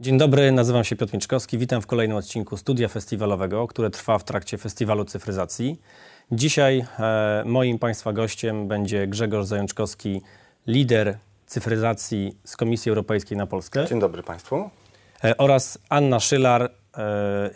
Dzień 0.00 0.18
dobry, 0.18 0.52
nazywam 0.52 0.84
się 0.84 0.96
Piotr 0.96 1.14
Miczkowski. 1.14 1.58
Witam 1.58 1.82
w 1.82 1.86
kolejnym 1.86 2.16
odcinku 2.16 2.56
Studia 2.56 2.88
Festiwalowego, 2.88 3.66
które 3.66 3.90
trwa 3.90 4.18
w 4.18 4.24
trakcie 4.24 4.58
Festiwalu 4.58 5.04
Cyfryzacji. 5.04 5.80
Dzisiaj 6.32 6.84
e, 6.98 7.42
moim 7.46 7.78
Państwa 7.78 8.12
gościem 8.12 8.68
będzie 8.68 9.06
Grzegorz 9.06 9.46
Zajączkowski, 9.46 10.22
lider 10.66 11.18
cyfryzacji 11.46 12.36
z 12.44 12.56
Komisji 12.56 12.90
Europejskiej 12.90 13.38
na 13.38 13.46
Polskę. 13.46 13.86
Dzień 13.86 14.00
dobry 14.00 14.22
Państwu. 14.22 14.70
E, 15.24 15.36
oraz 15.36 15.78
Anna 15.88 16.20
Szylar 16.20 16.62
e, 16.62 16.68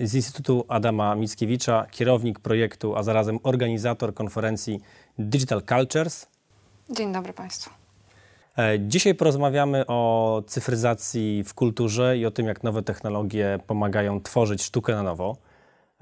z 0.00 0.14
Instytutu 0.14 0.64
Adama 0.68 1.14
Mickiewicza, 1.14 1.86
kierownik 1.90 2.40
projektu, 2.40 2.96
a 2.96 3.02
zarazem 3.02 3.38
organizator 3.42 4.14
konferencji 4.14 4.80
Digital 5.18 5.62
Cultures. 5.62 6.26
Dzień 6.90 7.12
dobry 7.12 7.32
Państwu. 7.32 7.70
E, 8.58 8.78
Dzisiaj 8.80 9.14
porozmawiamy 9.14 9.86
o 9.86 10.42
cyfryzacji 10.46 11.44
w 11.44 11.54
kulturze 11.54 12.18
i 12.18 12.26
o 12.26 12.30
tym, 12.30 12.46
jak 12.46 12.62
nowe 12.62 12.82
technologie 12.82 13.58
pomagają 13.66 14.20
tworzyć 14.20 14.62
sztukę 14.62 14.94
na 14.94 15.02
nowo. 15.02 15.36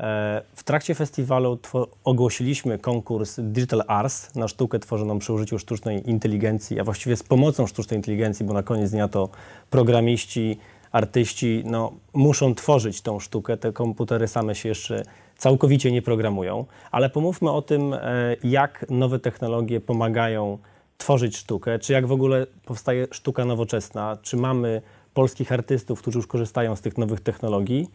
E, 0.01 0.43
W 0.55 0.65
trakcie 0.65 0.95
festiwalu 0.95 1.59
ogłosiliśmy 2.05 2.79
konkurs 2.79 3.37
Digital 3.43 3.83
Arts 3.87 4.35
na 4.35 4.49
sztukę 4.49 4.79
tworzoną 4.79 5.19
przy 5.19 5.33
użyciu 5.33 5.59
sztucznej 5.59 6.11
inteligencji, 6.11 6.81
a 6.81 6.85
właściwie 6.85 7.17
z 7.17 7.23
pomocą 7.23 7.67
sztucznej 7.67 7.99
inteligencji, 7.99 8.47
bo 8.47 8.55
na 8.55 8.63
koniec 8.63 8.91
dnia 8.91 9.09
to 9.09 9.29
programiści, 9.71 10.59
artyści 10.93 11.63
no, 11.67 11.93
muszą 12.13 12.55
tworzyć 12.55 13.03
tą 13.03 13.21
sztukę. 13.21 13.57
Te 13.57 13.73
komputery 13.73 14.29
same 14.29 14.55
się 14.55 14.69
jeszcze 14.69 15.03
całkowicie 15.37 15.93
nie 15.93 16.03
programują. 16.03 16.65
Ale 16.91 17.11
pomówmy 17.11 17.51
o 17.51 17.63
tym, 17.63 17.95
e, 17.95 18.01
jak 18.45 18.87
nowe 18.91 19.19
technologie 19.19 19.81
pomagają 19.81 20.59
tworzyć 20.99 21.37
sztukę, 21.37 21.79
czy 21.79 21.93
jak 21.93 22.07
w 22.07 22.13
ogóle 22.13 22.47
powstaje 22.65 23.07
sztuka 23.11 23.45
nowoczesna, 23.45 24.17
czy 24.23 24.37
mamy 24.37 24.83
polskich 25.15 25.53
artystów, 25.53 26.03
którzy 26.03 26.19
już 26.19 26.27
korzystają 26.27 26.77
z 26.77 26.81
tych 26.81 26.99
nowych 26.99 27.21
technologii. 27.21 27.91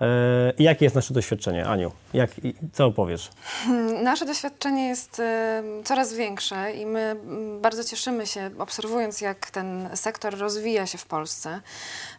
E, 0.00 0.52
i 0.58 0.62
jakie 0.62 0.84
jest 0.84 0.96
nasze 0.96 1.14
doświadczenie, 1.14 1.66
Aniu? 1.66 1.92
Jak, 2.14 2.30
co 2.72 2.86
opowiesz? 2.86 3.30
Nasze 4.02 4.26
doświadczenie 4.26 4.88
jest 4.88 5.20
e, 5.20 5.62
coraz 5.84 6.14
większe 6.14 6.72
i 6.72 6.86
my 6.86 7.16
bardzo 7.60 7.84
cieszymy 7.84 8.26
się, 8.26 8.50
obserwując, 8.58 9.20
jak 9.20 9.50
ten 9.50 9.88
sektor 9.94 10.38
rozwija 10.38 10.86
się 10.86 10.98
w 10.98 11.06
Polsce. 11.06 11.60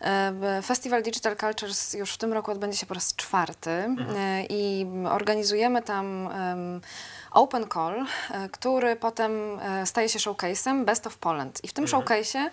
E, 0.02 0.62
Festiwal 0.62 1.04
Digital 1.04 1.36
Cultures 1.38 1.94
już 1.94 2.14
w 2.14 2.18
tym 2.18 2.34
roku 2.34 2.52
odbędzie 2.52 2.78
się 2.78 2.86
po 2.86 2.94
raz 2.94 3.16
czwarty 3.16 3.70
e, 3.70 3.96
i 4.50 4.88
organizujemy 5.10 5.82
tam 5.82 6.30
Open 7.32 7.66
Call, 7.74 8.06
który 8.52 8.96
potem 8.96 9.32
staje 9.86 10.10
się 10.10 10.20
showcase'em 10.20 10.86
Best 10.86 11.08
of 11.08 11.18
Poland. 11.18 11.64
I 11.64 11.68
w 11.68 11.74
tym 11.74 11.86
showcase'ie 11.86 12.38
mm, 12.38 12.52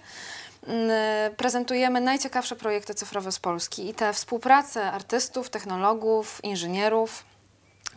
prezentujemy 1.36 2.00
najciekawsze 2.00 2.56
projekty 2.56 2.94
cyfrowe 2.94 3.32
z 3.32 3.38
Polski 3.38 3.88
i 3.88 3.94
te 3.94 4.12
współpracę 4.12 4.92
artystów, 4.92 5.50
technologów, 5.50 6.40
inżynierów, 6.44 7.24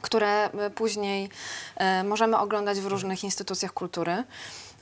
które 0.02 0.46
e, 0.46 0.70
później 0.70 1.30
e, 1.76 2.04
możemy 2.04 2.38
oglądać 2.38 2.80
w 2.80 2.86
różnych 2.86 3.24
instytucjach 3.24 3.74
kultury. 3.74 4.24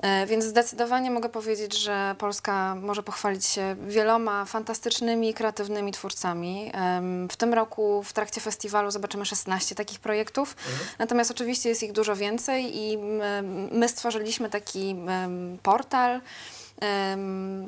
E, 0.01 0.25
Więc 0.25 0.45
zdecydowanie 0.45 1.11
mogę 1.11 1.29
powiedzieć, 1.29 1.77
że 1.77 2.15
Polska 2.17 2.75
może 2.75 3.03
pochwalić 3.03 3.45
się 3.45 3.75
wieloma 3.87 4.45
fantastycznymi, 4.45 5.33
kreatywnymi 5.33 5.91
twórcami. 5.91 6.71
W 7.31 7.37
tym 7.37 7.53
roku 7.53 8.03
w 8.03 8.13
trakcie 8.13 8.41
festiwalu 8.41 8.91
zobaczymy 8.91 9.25
16 9.25 9.75
takich 9.75 9.99
projektów, 9.99 10.55
natomiast 10.99 11.31
oczywiście 11.31 11.69
jest 11.69 11.83
ich 11.83 11.91
dużo 11.91 12.15
więcej 12.15 12.77
i 12.77 12.95
mm, 12.95 13.69
my 13.71 13.89
stworzyliśmy 13.89 14.49
taki 14.49 14.95
portal, 15.63 16.21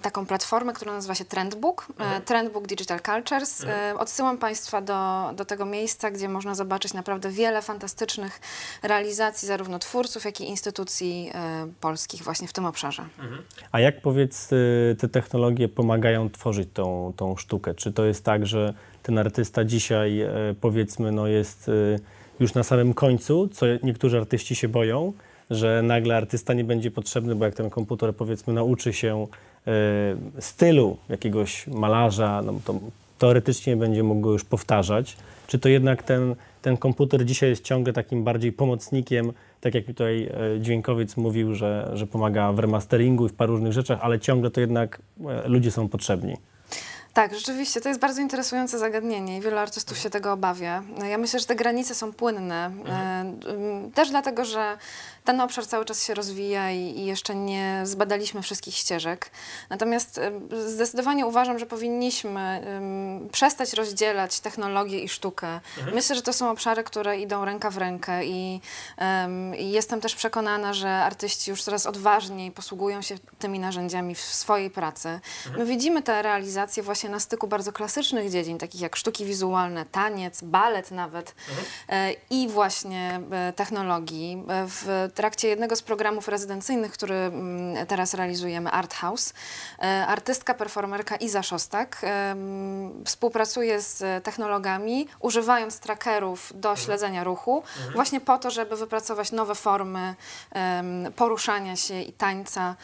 taką 0.01 0.25
platformę, 0.25 0.73
która 0.73 0.93
nazywa 0.93 1.15
się 1.15 1.25
Trendbook, 1.25 1.87
e, 1.99 2.21
Trendbook 2.21 2.67
Digital 2.67 2.99
Cultures. 3.01 3.63
E, 3.63 3.95
Odsyłam 3.97 4.37
Państwa 4.37 4.81
do, 4.81 5.29
do 5.35 5.45
tego 5.45 5.65
miejsca, 5.65 6.11
gdzie 6.11 6.29
można 6.29 6.55
zobaczyć 6.55 6.93
naprawdę 6.93 7.29
wiele 7.29 7.61
fantastycznych 7.61 8.41
realizacji 8.83 9.47
zarówno 9.47 9.79
twórców, 9.79 10.25
jak 10.25 10.41
i 10.41 10.49
instytucji 10.49 11.31
e, 11.33 11.67
polskich 11.81 12.23
właśnie 12.23 12.47
w 12.47 12.53
tym 12.53 12.65
obszarze. 12.65 13.05
A 13.71 13.79
jak 13.79 14.01
powiedz, 14.01 14.51
y, 14.51 14.95
te 14.99 15.07
technologie 15.07 15.67
pomagają 15.67 16.29
tworzyć 16.29 16.69
tą, 16.73 17.13
tą 17.15 17.37
sztukę? 17.37 17.75
Czy 17.75 17.91
to 17.93 18.05
jest 18.05 18.23
tak, 18.23 18.45
że 18.45 18.73
ten 19.03 19.17
artysta 19.17 19.65
dzisiaj, 19.65 20.21
powiedzmy, 20.61 21.11
no 21.11 21.27
jest 21.27 21.69
y, 21.69 21.99
już 22.39 22.53
na 22.53 22.63
samym 22.63 22.93
końcu, 22.93 23.47
co 23.47 23.65
niektórzy 23.83 24.17
artyści 24.17 24.55
się 24.55 24.67
boją, 24.67 25.13
że 25.49 25.81
nagle 25.81 26.17
artysta 26.17 26.53
nie 26.53 26.63
będzie 26.63 26.91
potrzebny, 26.91 27.35
bo 27.35 27.45
jak 27.45 27.55
ten 27.55 27.69
komputer, 27.69 28.15
powiedzmy, 28.15 28.53
nauczy 28.53 28.93
się 28.93 29.27
e, 29.67 29.71
stylu 30.39 30.97
jakiegoś 31.09 31.67
malarza, 31.67 32.41
no 32.45 32.53
to 32.65 32.79
teoretycznie 33.17 33.77
będzie 33.77 34.03
mógł 34.03 34.21
go 34.21 34.31
już 34.31 34.43
powtarzać. 34.43 35.17
Czy 35.47 35.59
to 35.59 35.69
jednak 35.69 36.03
ten, 36.03 36.35
ten 36.61 36.77
komputer 36.77 37.25
dzisiaj 37.25 37.49
jest 37.49 37.63
ciągle 37.63 37.93
takim 37.93 38.23
bardziej 38.23 38.51
pomocnikiem, 38.51 39.33
tak 39.61 39.75
jak 39.75 39.85
tutaj 39.85 40.23
e, 40.23 40.59
dźwiękowiec 40.59 41.17
mówił, 41.17 41.55
że, 41.55 41.91
że 41.93 42.07
pomaga 42.07 42.51
w 42.51 42.59
remasteringu 42.59 43.25
i 43.25 43.29
w 43.29 43.33
paru 43.33 43.53
różnych 43.53 43.73
rzeczach, 43.73 43.99
ale 44.01 44.19
ciągle 44.19 44.51
to 44.51 44.61
jednak 44.61 45.01
e, 45.29 45.47
ludzie 45.49 45.71
są 45.71 45.87
potrzebni. 45.89 46.37
Tak, 47.13 47.35
rzeczywiście, 47.35 47.81
to 47.81 47.89
jest 47.89 48.01
bardzo 48.01 48.21
interesujące 48.21 48.79
zagadnienie 48.79 49.37
i 49.37 49.41
wielu 49.41 49.57
artystów 49.57 49.97
się 49.97 50.09
tego 50.09 50.33
obawia. 50.33 50.83
Ja 51.09 51.17
myślę, 51.17 51.39
że 51.39 51.45
te 51.45 51.55
granice 51.55 51.95
są 51.95 52.13
płynne. 52.13 52.71
e, 52.87 53.19
m, 53.49 53.91
Też 53.91 54.09
dlatego, 54.09 54.45
że 54.45 54.77
ten 55.23 55.41
obszar 55.41 55.67
cały 55.67 55.85
czas 55.85 56.03
się 56.03 56.13
rozwija 56.13 56.71
i, 56.71 57.05
jeszcze 57.05 57.35
nie 57.35 57.81
zbadaliśmy 57.83 58.41
wszystkich 58.41 58.75
ścieżek. 58.75 59.31
Natomiast 59.69 60.17
e, 60.17 60.31
zdecydowanie 60.67 61.25
uważam, 61.25 61.59
że 61.59 61.65
powinniśmy 61.65 62.61
przestać 63.31 63.73
rozdzielać 63.73 64.39
technologię 64.39 64.99
i 64.99 65.09
sztukę. 65.09 65.59
Myślę, 65.93 66.15
że 66.15 66.21
to 66.21 66.33
są 66.33 66.51
obszary, 66.51 66.83
które 66.83 67.19
idą 67.19 67.45
ręka 67.45 67.69
w 67.69 67.77
rękę 67.77 68.25
i, 68.25 68.61
i 69.57 69.71
jestem 69.71 70.01
też 70.01 70.15
przekonana, 70.15 70.73
że 70.73 70.89
artyści 70.89 71.51
już 71.51 71.63
coraz 71.63 71.85
odważniej 71.85 72.51
posługują 72.51 73.01
się 73.01 73.15
tymi 73.39 73.59
narzędziami 73.59 74.15
w 74.15 74.21
swojej 74.21 74.69
pracy. 74.69 75.19
My 75.57 75.65
widzimy 75.65 76.01
te 76.01 76.21
realizacje 76.21 76.83
właśnie 76.83 76.98
na 77.07 77.19
styku 77.19 77.47
bardzo 77.47 77.71
klasycznych 77.71 78.31
dziedzin, 78.31 78.57
takich 78.57 78.81
jak 78.81 78.95
sztuki 78.95 79.25
wizualne, 79.25 79.85
taniec, 79.85 80.41
balet 80.41 80.91
nawet 80.91 81.35
e, 81.89 82.11
i 82.29 82.47
właśnie 82.47 83.19
e, 83.31 83.53
technologii. 83.53 84.43
E, 84.49 84.65
W 84.67 85.09
trakcie 85.15 85.47
jednego 85.47 85.75
z 85.75 85.81
programów 85.81 86.27
rezydencyjnych, 86.27 86.91
który 86.91 87.15
mm, 87.15 87.87
teraz 87.87 88.13
realizujemy, 88.13 88.71
Art 88.71 88.93
House, 88.93 89.33
artystka, 90.07 90.53
performerka 90.53 91.15
Iza 91.15 91.43
Szostak 91.43 92.01
współpracuje 93.05 93.81
z 93.81 94.23
technologami, 94.23 95.07
używając 95.19 95.79
trackerów 95.79 96.53
do 96.55 96.75
śledzenia 96.75 97.23
ruchu, 97.23 97.63
właśnie 97.93 98.21
po 98.21 98.37
to, 98.37 98.51
żeby 98.51 98.75
wypracować 98.75 99.31
nowe 99.31 99.55
formy 99.55 100.15
poruszania 101.15 101.75
się 101.75 102.01
i 102.01 102.13
tańca 102.13 102.75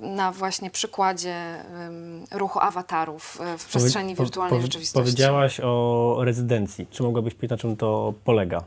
na 0.00 0.32
właśnie 0.32 0.70
przykładzie 0.70 1.64
ruchu 2.30 2.58
awatarów 2.96 3.38
e, 3.40 3.58
w 3.58 3.66
przestrzeni 3.66 4.08
Powie- 4.08 4.16
po- 4.16 4.22
wirtualnej 4.24 4.50
powie- 4.58 4.62
rzeczywistości. 4.66 5.04
Powiedziałaś 5.04 5.60
o 5.62 6.16
rezydencji. 6.20 6.86
Czy 6.90 7.02
mogłabyś 7.02 7.34
powiedzieć, 7.34 7.50
na 7.50 7.56
czym 7.56 7.76
to 7.76 8.14
polega? 8.24 8.62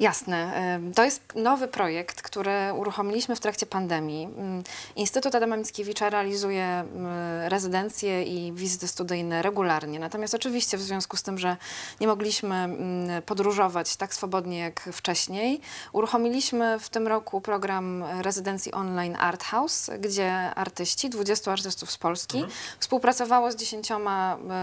Jasne. 0.00 0.80
To 0.94 1.04
jest 1.04 1.22
nowy 1.34 1.68
projekt, 1.68 2.22
który 2.22 2.52
uruchomiliśmy 2.76 3.36
w 3.36 3.40
trakcie 3.40 3.66
pandemii. 3.66 4.24
Ym, 4.24 4.62
Instytut 4.96 5.34
Adama 5.34 5.56
Mickiewicza 5.56 6.10
realizuje 6.10 6.84
ym, 6.96 7.06
rezydencje 7.48 8.22
i 8.22 8.52
wizyty 8.52 8.88
studyjne 8.88 9.42
regularnie. 9.42 9.98
Natomiast 9.98 10.34
oczywiście 10.34 10.76
w 10.76 10.82
związku 10.82 11.16
z 11.16 11.22
tym, 11.22 11.38
że 11.38 11.56
nie 12.00 12.06
mogliśmy 12.06 12.64
ym, 12.64 13.08
podróżować 13.26 13.96
tak 13.96 14.14
swobodnie 14.14 14.58
jak 14.58 14.88
wcześniej, 14.92 15.60
uruchomiliśmy 15.92 16.78
w 16.80 16.88
tym 16.88 17.08
roku 17.08 17.40
program 17.40 18.04
rezydencji 18.20 18.72
online 18.72 19.16
Art 19.20 19.44
House, 19.44 19.90
gdzie 20.00 20.32
artyści, 20.54 21.10
20 21.10 21.52
artystów 21.52 21.90
z 21.90 21.98
Polski, 21.98 22.44
współpracowało 22.78 23.52
z 23.52 23.56
10 23.56 23.88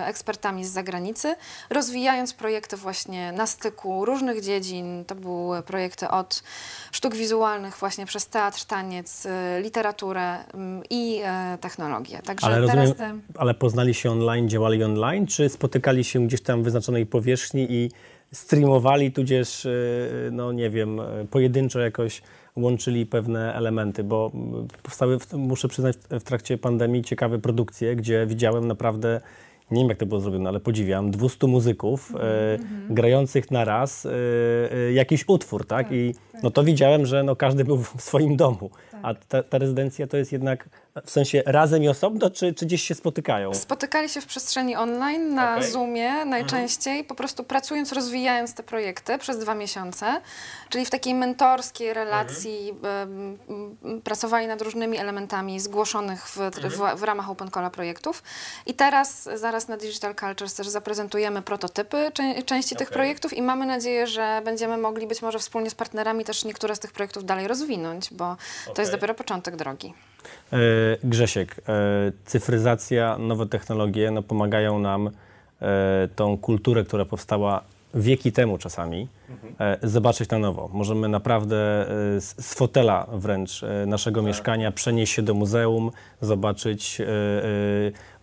ekspertami 0.06 0.66
z 0.66 0.70
zagranicy, 0.70 1.36
rozwijając 1.70 2.34
projekty 2.34 2.78
właśnie 2.78 3.32
na 3.32 3.48
styku 3.48 4.06
różnych 4.06 4.42
dziedzin. 4.42 5.06
To 5.06 5.16
były 5.26 5.64
projekty 5.64 6.08
od 6.10 6.44
sztuk 6.92 7.16
wizualnych 7.16 7.78
właśnie 7.78 8.06
przez 8.06 8.28
teatr, 8.28 8.66
taniec, 8.66 9.26
y, 9.26 9.30
literaturę 9.62 10.38
ym, 10.54 10.84
i 10.90 11.22
e, 11.24 11.58
technologię. 11.62 12.20
Także 12.26 12.48
Ale 12.48 12.68
teraz 12.68 12.90
rozumiem, 12.90 13.22
te... 13.22 13.40
ale 13.40 13.54
poznali 13.54 13.94
się 13.94 14.12
online, 14.12 14.50
działali 14.50 14.84
online, 14.84 15.28
czy 15.28 15.50
spotykali 15.50 16.04
się 16.04 16.28
gdzieś 16.28 16.42
tam 16.42 16.62
w 16.62 16.64
wyznaczonej 16.64 17.06
powierzchni 17.06 17.68
i 17.70 17.92
streamowali, 18.34 19.12
tudzież, 19.12 19.66
y, 19.66 20.30
no 20.32 20.52
nie 20.52 20.70
wiem, 20.70 21.00
y, 21.00 21.28
pojedynczo 21.32 21.80
jakoś 21.80 22.22
łączyli 22.56 23.06
pewne 23.06 23.54
elementy, 23.54 24.04
bo 24.04 24.32
mm, 24.34 24.68
powstały, 24.84 25.18
muszę 25.34 25.68
przyznać, 25.68 25.98
w 26.10 26.24
trakcie 26.24 26.58
pandemii 26.58 27.04
ciekawe 27.04 27.40
produkcje, 27.40 27.96
gdzie 27.96 28.26
widziałem 28.28 28.68
naprawdę 28.68 29.22
nie 29.72 29.82
wiem 29.82 29.90
jak 29.90 29.98
to 29.98 30.06
było 30.06 30.22
zrobione, 30.22 30.50
ale 30.50 30.60
podziwiam, 30.60 31.12
200 31.12 31.48
muzyków 31.48 32.14
e, 32.16 32.58
grających 32.90 33.52
na 33.52 33.66
raz 33.66 34.06
e, 34.06 34.10
e, 34.72 34.92
jakiś 34.94 35.26
utwór, 35.28 35.68
tak? 35.68 35.92
I 35.92 36.16
no 36.44 36.52
to 36.52 36.64
widziałem, 36.64 37.06
że 37.06 37.24
no 37.24 37.36
każdy 37.36 37.66
był 37.66 37.78
w 37.78 38.02
swoim 38.02 38.36
domu. 38.38 38.70
A 39.04 39.14
ta, 39.14 39.44
ta 39.44 39.58
rezydencja 39.58 40.08
to 40.08 40.18
jest 40.18 40.32
jednak 40.32 40.70
w 41.06 41.12
sensie 41.12 41.44
razem 41.46 41.84
i 41.84 41.88
osobno, 41.88 42.30
czy, 42.30 42.54
czy 42.54 42.66
gdzieś 42.66 42.84
się 42.84 42.96
spotykają? 42.96 43.54
Spotykali 43.54 44.10
się 44.10 44.22
w 44.22 44.26
przestrzeni 44.26 44.76
online, 44.76 45.36
na 45.36 45.56
Okej. 45.56 45.72
Zoomie 45.72 46.26
najczęściej, 46.26 47.04
po 47.04 47.16
prostu 47.16 47.44
pracując, 47.44 47.92
rozwijając 47.92 48.54
te 48.54 48.64
projekty 48.64 49.18
przez 49.18 49.40
dwa 49.40 49.56
miesiące, 49.56 50.22
czyli 50.70 50.86
w 50.86 50.90
takiej 50.90 51.14
mentorskiej 51.14 51.94
relacji 51.94 52.74
em, 53.02 53.38
m, 53.84 54.02
pracowali 54.02 54.48
nad 54.48 54.62
różnymi 54.62 54.98
elementami 54.98 55.60
zgłoszonych 55.60 56.28
w, 56.28 56.38
w, 56.38 57.00
w 57.00 57.04
ramach 57.04 57.30
Open 57.30 57.52
Cola 57.52 57.70
projektów. 57.70 58.24
I 58.66 58.74
teraz, 58.74 59.30
zaraz 59.36 59.55
na 59.68 59.78
Digital 59.78 60.16
Cultures 60.16 60.54
też 60.54 60.68
zaprezentujemy 60.68 61.42
prototypy 61.42 62.12
czę- 62.14 62.44
części 62.46 62.76
tych 62.76 62.90
projektów 62.90 63.34
i 63.34 63.42
mamy 63.42 63.66
nadzieję, 63.66 64.08
że 64.08 64.42
będziemy 64.46 64.78
mogli 64.78 65.08
być 65.08 65.22
może 65.22 65.40
wspólnie 65.40 65.70
z 65.70 65.76
partnerami 65.76 66.26
też 66.26 66.46
niektóre 66.46 66.76
z 66.76 66.80
tych 66.80 66.92
projektów 66.92 67.26
dalej 67.26 67.48
rozwinąć, 67.48 68.14
bo 68.14 68.38
to 68.76 68.82
jest 68.82 68.92
dopiero 68.92 69.14
początek 69.14 69.56
drogi. 69.56 69.94
E, 70.54 70.58
Grzesiek, 71.04 71.56
e, 71.70 72.12
cyfryzacja, 72.26 73.18
nowe 73.18 73.46
technologie 73.46 74.12
no, 74.12 74.24
pomagają 74.24 74.80
nam 74.80 75.08
e, 75.62 76.08
tą 76.16 76.38
kulturę, 76.38 76.84
która 76.84 77.06
powstała 77.06 77.64
wieki 77.96 78.32
temu 78.32 78.58
czasami, 78.58 79.08
e, 79.60 79.78
zobaczyć 79.84 80.30
na 80.30 80.40
nowo. 80.40 80.70
Możemy 80.74 81.10
naprawdę 81.10 81.58
e, 82.16 82.22
z, 82.22 82.54
fotela 82.54 83.08
wręcz 83.14 83.64
e, 83.64 83.86
naszego 83.86 84.22
mieszkania 84.22 84.72
przenieść 84.72 85.14
się 85.14 85.22
do 85.22 85.34
muzeum, 85.34 85.92
zobaczyć 86.22 87.02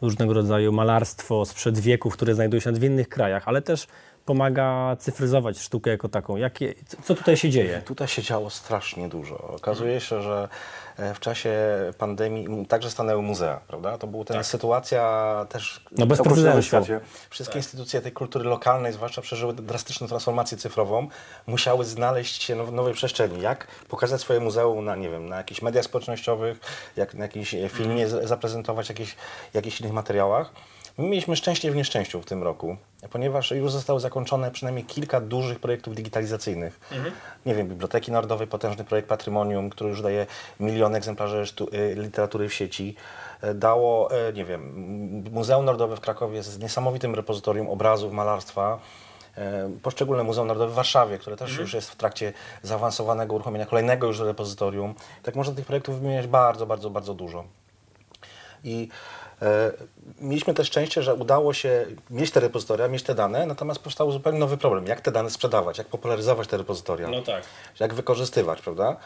różnego 0.02 0.32
rodzaju 0.32 0.72
malarstwo 0.72 1.44
sprzed 1.44 1.78
wieków, 1.78 2.12
które 2.12 2.34
znajduje 2.34 2.60
się 2.60 2.72
w 2.72 2.84
innych 2.84 3.08
krajach, 3.08 3.48
ale 3.48 3.62
też 3.62 3.86
pomaga 4.24 4.96
cyfryzować 4.98 5.58
sztukę 5.58 5.90
jako 5.90 6.08
taką. 6.08 6.36
Jakie, 6.36 6.74
co 7.04 7.14
tutaj 7.14 7.36
się 7.36 7.50
dzieje? 7.50 7.82
Tutaj 7.84 8.08
się 8.08 8.22
działo 8.22 8.50
strasznie 8.50 9.08
dużo. 9.08 9.38
Okazuje 9.38 10.00
się, 10.00 10.22
że 10.22 10.48
e, 10.96 11.14
w 11.14 11.20
czasie 11.20 11.52
pandemii 11.98 12.66
także 12.66 12.90
stanęły 12.90 13.22
muzea, 13.22 13.60
prawda? 13.68 13.98
To 13.98 14.06
była 14.06 14.24
ta 14.24 14.42
sytuacja 14.42 15.46
też 15.48 15.84
No 15.98 16.06
bez 16.06 16.18
na 16.54 16.62
świecie. 16.62 17.00
Wszystkie 17.30 17.58
instytucje 17.58 18.00
tej 18.00 18.12
kultury 18.12 18.44
lokalnej, 18.44 18.92
zwłaszcza 18.92 19.22
przeżyły 19.22 19.52
drastyczną 19.52 20.06
transformację 20.06 20.58
cyfrową, 20.58 21.08
musiały 21.46 21.84
znaleźć 21.84 22.42
się 22.42 22.66
w 22.66 22.72
nowej 22.72 22.94
przestrzeni. 22.94 23.40
Jak 23.40 23.66
pokazać 23.88 24.20
swoje 24.20 24.40
muzeum 24.40 24.84
na, 24.84 24.96
nie 24.96 25.10
wiem, 25.10 25.28
na 25.28 25.36
jakichś 25.36 25.62
mediach 25.62 25.84
społecznościowych, 25.84 26.60
jak 26.96 27.14
na 27.14 27.24
jakimś 27.24 27.54
e, 27.54 27.68
filmie 27.68 28.08
z- 28.08 28.28
zaprezentować, 28.28 28.88
jakichś, 28.88 29.16
jakichś 29.54 29.80
innych 29.80 29.92
materiałach. 29.92 30.50
My 30.98 31.08
mieliśmy 31.08 31.36
szczęście 31.36 31.70
w 31.70 31.76
nieszczęściu 31.76 32.22
w 32.22 32.24
tym 32.24 32.42
roku, 32.42 32.76
ponieważ 33.10 33.50
już 33.50 33.72
zostały 33.72 34.00
zakończone 34.00 34.50
przynajmniej 34.50 34.84
kilka 34.84 35.20
dużych 35.20 35.58
projektów 35.58 35.94
digitalizacyjnych. 35.94 36.80
Nie 37.46 37.54
wiem, 37.54 37.68
Biblioteki 37.68 38.12
Narodowej, 38.12 38.46
potężny 38.46 38.84
projekt 38.84 39.08
Patrimonium, 39.08 39.70
który 39.70 39.90
już 39.90 40.02
daje 40.02 40.26
miliony 40.60 40.98
egzemplarzy 40.98 41.44
y, 41.74 41.94
literatury 41.94 42.48
w 42.48 42.54
sieci. 42.54 42.96
E, 43.40 43.54
Dało, 43.54 44.10
e, 44.10 44.32
nie 44.32 44.44
wiem, 44.44 45.24
Muzeum 45.32 45.64
Narodowe 45.64 45.96
w 45.96 46.00
Krakowie 46.00 46.42
z 46.42 46.58
niesamowitym 46.58 47.14
repozytorium 47.14 47.68
obrazów, 47.68 48.12
malarstwa. 48.12 48.78
E, 49.36 49.70
Poszczególne 49.82 50.22
Muzeum 50.22 50.46
Narodowe 50.46 50.72
w 50.72 50.74
Warszawie, 50.74 51.18
które 51.18 51.36
też 51.36 51.58
już 51.58 51.74
jest 51.74 51.90
w 51.90 51.96
trakcie 51.96 52.32
zaawansowanego 52.62 53.34
uruchomienia 53.34 53.66
kolejnego 53.66 54.06
już 54.06 54.20
repozytorium. 54.20 54.94
Tak 55.22 55.34
można 55.34 55.54
tych 55.54 55.66
projektów 55.66 56.00
wymieniać 56.00 56.26
bardzo, 56.26 56.66
bardzo, 56.66 56.90
bardzo 56.90 57.14
dużo. 57.14 57.44
I 58.64 58.88
mieliśmy 60.20 60.54
też 60.54 60.66
szczęście, 60.66 61.02
że 61.02 61.14
udało 61.14 61.54
się 61.54 61.86
mieć 62.10 62.30
te 62.30 62.40
repozytoria, 62.40 62.88
mieć 62.88 63.02
te 63.02 63.14
dane, 63.14 63.46
natomiast 63.46 63.80
powstał 63.80 64.12
zupełnie 64.12 64.38
nowy 64.38 64.56
problem. 64.56 64.86
Jak 64.86 65.00
te 65.00 65.12
dane 65.12 65.30
sprzedawać, 65.30 65.78
jak 65.78 65.86
popularyzować 65.86 66.48
te 66.48 66.56
repozytoria, 66.56 67.08
tak. 67.26 67.42
jak 67.80 67.94
wykorzystywać, 67.94 68.62
prawda? 68.62 68.96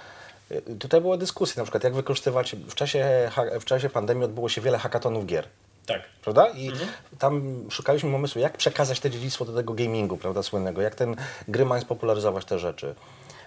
E, 0.50 0.60
Tutaj 0.60 1.00
były 1.00 1.18
dyskusje 1.18 1.60
na 1.60 1.64
przykład, 1.64 1.84
jak 1.84 1.94
wykorzystywać, 1.94 2.56
w 2.68 2.74
czasie, 2.74 3.30
w 3.60 3.64
czasie 3.64 3.88
pandemii 3.90 4.24
odbyło 4.24 4.48
się 4.48 4.60
wiele 4.60 4.78
hackathonów 4.78 5.26
gier. 5.26 5.48
Tak. 5.86 6.02
Prawda? 6.22 6.48
I 6.50 6.72
tam 7.18 7.64
szukaliśmy 7.70 8.12
pomysłu, 8.12 8.40
jak 8.40 8.56
przekazać 8.56 9.00
te 9.00 9.10
dziedzictwo 9.10 9.44
do 9.44 9.52
tego 9.52 9.74
gamingu, 9.74 10.16
prawda, 10.16 10.42
słynnego, 10.42 10.82
jak 10.82 10.94
ten 10.94 11.16
gry 11.48 11.64
mają 11.64 11.82
spopularyzować 11.82 12.44
te 12.44 12.58
rzeczy. 12.58 12.94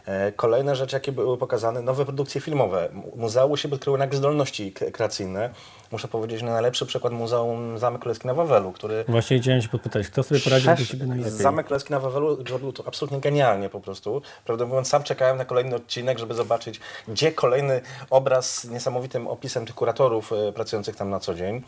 E, 0.06 0.32
Kolejne 0.32 0.76
rzeczy, 0.76 0.96
jakie 0.96 1.12
były 1.12 1.38
pokazane, 1.38 1.82
nowe 1.82 2.06
produkcje 2.06 2.42
filmowe. 2.42 2.90
Mu- 2.94 3.12
Muzea 3.16 3.46
u 3.46 3.58
siebie 3.58 3.76
odkryły 3.76 3.98
nagle 3.98 4.18
zdolności 4.18 4.72
kreacyjne. 4.72 5.50
Muszę 5.92 6.08
powiedzieć, 6.08 6.40
że 6.40 6.46
najlepszy 6.46 6.86
przykład 6.86 7.14
Muzeum 7.14 7.78
Zamek 7.78 8.02
Królewski 8.02 8.28
na 8.28 8.34
Wawelu, 8.34 8.72
który 8.72 9.06
Właśnie 9.08 9.40
chciałem 9.40 9.62
się 9.62 9.70
podpytać, 9.70 10.08
kto 10.08 10.24
sobie 10.24 10.40
poradził 10.42 10.76
do 10.76 10.86
ciebie 10.86 11.06
najlepiej? 11.06 11.32
Zamek 11.34 11.66
Królewski 11.66 11.92
na 11.94 12.00
Wawelu 12.00 12.44
zrobił 12.48 12.72
to 12.74 12.84
absolutnie 12.88 13.20
genialnie 13.20 13.70
po 13.70 13.80
prostu. 13.80 14.22
Prawdę 14.46 14.66
mówiąc, 14.66 14.88
sam 14.88 15.04
czekałem 15.04 15.38
na 15.38 15.46
kolejny 15.46 15.76
odcinek, 15.76 16.20
żeby 16.20 16.34
zobaczyć, 16.34 16.80
gdzie 17.08 17.32
kolejny 17.32 17.82
obraz 18.10 18.60
z 18.60 18.70
niesamowitym 18.70 19.28
opisem 19.28 19.66
tych 19.66 19.76
kuratorów 19.76 20.34
e, 20.34 20.52
pracujących 20.52 20.96
tam 20.96 21.10
na 21.10 21.20
co 21.20 21.36
dzień. 21.36 21.62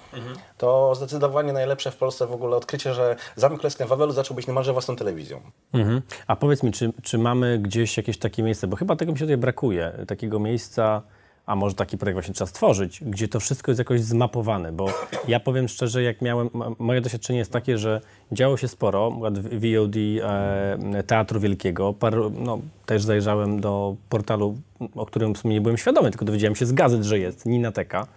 To 0.58 0.96
zdecydowanie 0.96 1.54
najlepsze 1.54 1.92
w 1.92 1.96
Polsce 1.96 2.28
w 2.28 2.32
ogóle 2.34 2.58
odkrycie, 2.58 2.94
że 2.94 3.16
Zamek 3.36 3.60
Królewski 3.60 3.84
na 3.84 3.88
Wawelu 3.88 4.12
zaczął 4.14 4.36
być 4.36 4.48
niemalże 4.48 4.74
własną 4.74 4.96
telewizją. 4.96 5.42
Mhm. 5.74 6.02
A 6.28 6.36
powiedz 6.36 6.64
mi, 6.64 6.72
czy, 6.72 6.94
czy 7.04 7.18
mamy 7.18 7.60
gdzieś 7.60 7.98
jakieś 7.98 8.18
takie 8.22 8.44
miejsce, 8.44 8.68
bo 8.68 8.76
chyba 8.76 8.96
tego 8.96 9.12
mi 9.12 9.18
się 9.18 9.26
tutaj 9.26 9.38
brakuje, 9.38 9.92
takiego 10.08 10.40
miejsca, 10.40 11.02
a 11.46 11.56
może 11.56 11.76
taki 11.76 11.98
projekt 11.98 12.16
właśnie 12.16 12.34
trzeba 12.34 12.48
stworzyć, 12.48 13.04
gdzie 13.04 13.28
to 13.28 13.40
wszystko 13.40 13.72
jest 13.72 13.80
jakoś 13.80 14.02
zmapowane, 14.02 14.72
bo 14.72 14.88
ja 15.28 15.40
powiem 15.40 15.68
szczerze, 15.68 16.04
jak 16.04 16.22
miałem, 16.22 16.50
moje 16.80 17.02
doświadczenie 17.02 17.40
jest 17.40 17.52
takie, 17.52 17.78
że 17.78 18.02
działo 18.32 18.58
się 18.58 18.68
sporo, 18.68 19.12
VOD 19.12 19.96
e, 20.24 21.04
Teatru 21.04 21.40
Wielkiego, 21.40 21.94
par, 21.94 22.16
no, 22.32 22.60
też 22.86 23.04
zajrzałem 23.04 23.62
do 23.62 23.96
portalu, 24.10 24.58
o 24.96 25.06
którym 25.06 25.36
w 25.36 25.38
sumie 25.38 25.54
nie 25.54 25.62
byłem 25.62 25.78
świadomy, 25.78 26.12
tylko 26.12 26.26
dowiedziałem 26.26 26.56
się 26.56 26.66
z 26.66 26.74
gazet, 26.74 27.04
że 27.04 27.20
jest, 27.20 27.46
Ninateka. 27.46 28.08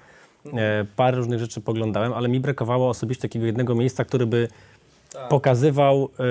E, 0.53 0.87
parę 0.97 1.17
różnych 1.17 1.41
rzeczy 1.41 1.61
poglądałem, 1.61 2.13
ale 2.13 2.29
mi 2.29 2.41
brakowało 2.41 2.89
osobiście 2.89 3.23
takiego 3.23 3.47
jednego 3.47 3.75
miejsca, 3.75 4.05
który 4.05 4.27
by 4.27 4.49
pokazywał, 5.29 6.09
e, 6.21 6.25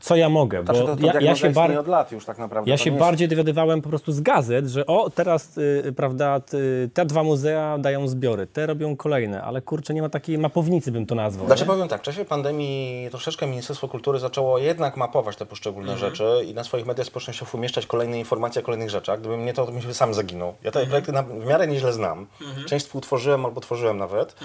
co 0.00 0.16
ja 0.16 0.28
mogę, 0.28 0.62
bo 0.62 0.74
Znaczy, 0.74 0.86
to, 0.86 0.96
to 0.96 1.06
ja, 1.06 1.20
ja 1.20 1.36
się 1.36 1.50
bar... 1.50 1.78
od 1.78 1.88
lat 1.88 2.12
już 2.12 2.24
tak 2.24 2.38
naprawdę. 2.38 2.70
Ja 2.70 2.76
To 2.76 2.84
się 2.84 2.90
jest- 2.90 3.00
bardziej 3.00 3.28
dowiadywałem 3.28 3.82
po 3.82 3.88
prostu 3.88 4.12
z 4.12 4.20
gazet, 4.20 4.66
że 4.66 4.86
o, 4.86 5.10
teraz, 5.10 5.58
y, 5.58 5.92
prawda, 5.96 6.40
ty, 6.40 6.90
te 6.94 7.04
dwa 7.06 7.22
muzea 7.22 7.78
dają 7.78 8.08
zbiory, 8.08 8.46
te 8.46 8.66
robią 8.66 8.96
kolejne, 8.96 9.42
ale 9.42 9.62
kurczę, 9.62 9.94
nie 9.94 10.02
ma 10.02 10.08
takiej 10.08 10.38
mapownicy, 10.38 10.92
bym 10.92 11.06
to 11.06 11.14
nazwał. 11.14 11.46
Znaczy 11.46 11.62
nie? 11.62 11.66
powiem 11.66 11.88
tak, 11.88 12.00
w 12.00 12.04
czasie 12.04 12.24
pandemii 12.24 13.10
troszeczkę 13.10 13.46
Ministerstwo 13.46 13.88
Kultury 13.88 14.18
zaczęło 14.18 14.58
jednak 14.58 14.96
mapować 14.96 15.36
te 15.36 15.46
poszczególne 15.46 15.96
rzeczy 15.98 16.24
i 16.46 16.54
na 16.54 16.64
swoich 16.64 16.86
mediach 16.86 17.06
społecznościowych 17.06 17.54
umieszczać 17.54 17.86
kolejne 17.86 18.18
informacje 18.18 18.62
o 18.62 18.64
kolejnych 18.64 18.90
rzeczach. 18.90 19.20
Gdyby 19.20 19.36
mnie 19.36 19.52
to, 19.54 19.66
to 19.66 19.72
bym 19.72 19.82
się 19.82 19.94
sam 19.94 20.14
zaginął. 20.14 20.54
Ja 20.64 20.70
te 20.70 20.86
projekty 20.86 21.12
na, 21.12 21.22
w 21.22 21.46
miarę 21.46 21.66
nieźle 21.66 21.92
znam. 21.92 22.26
Część 22.66 22.84
współtworzyłem 22.86 23.44
albo 23.46 23.60
tworzyłem 23.60 23.98
nawet. 23.98 24.36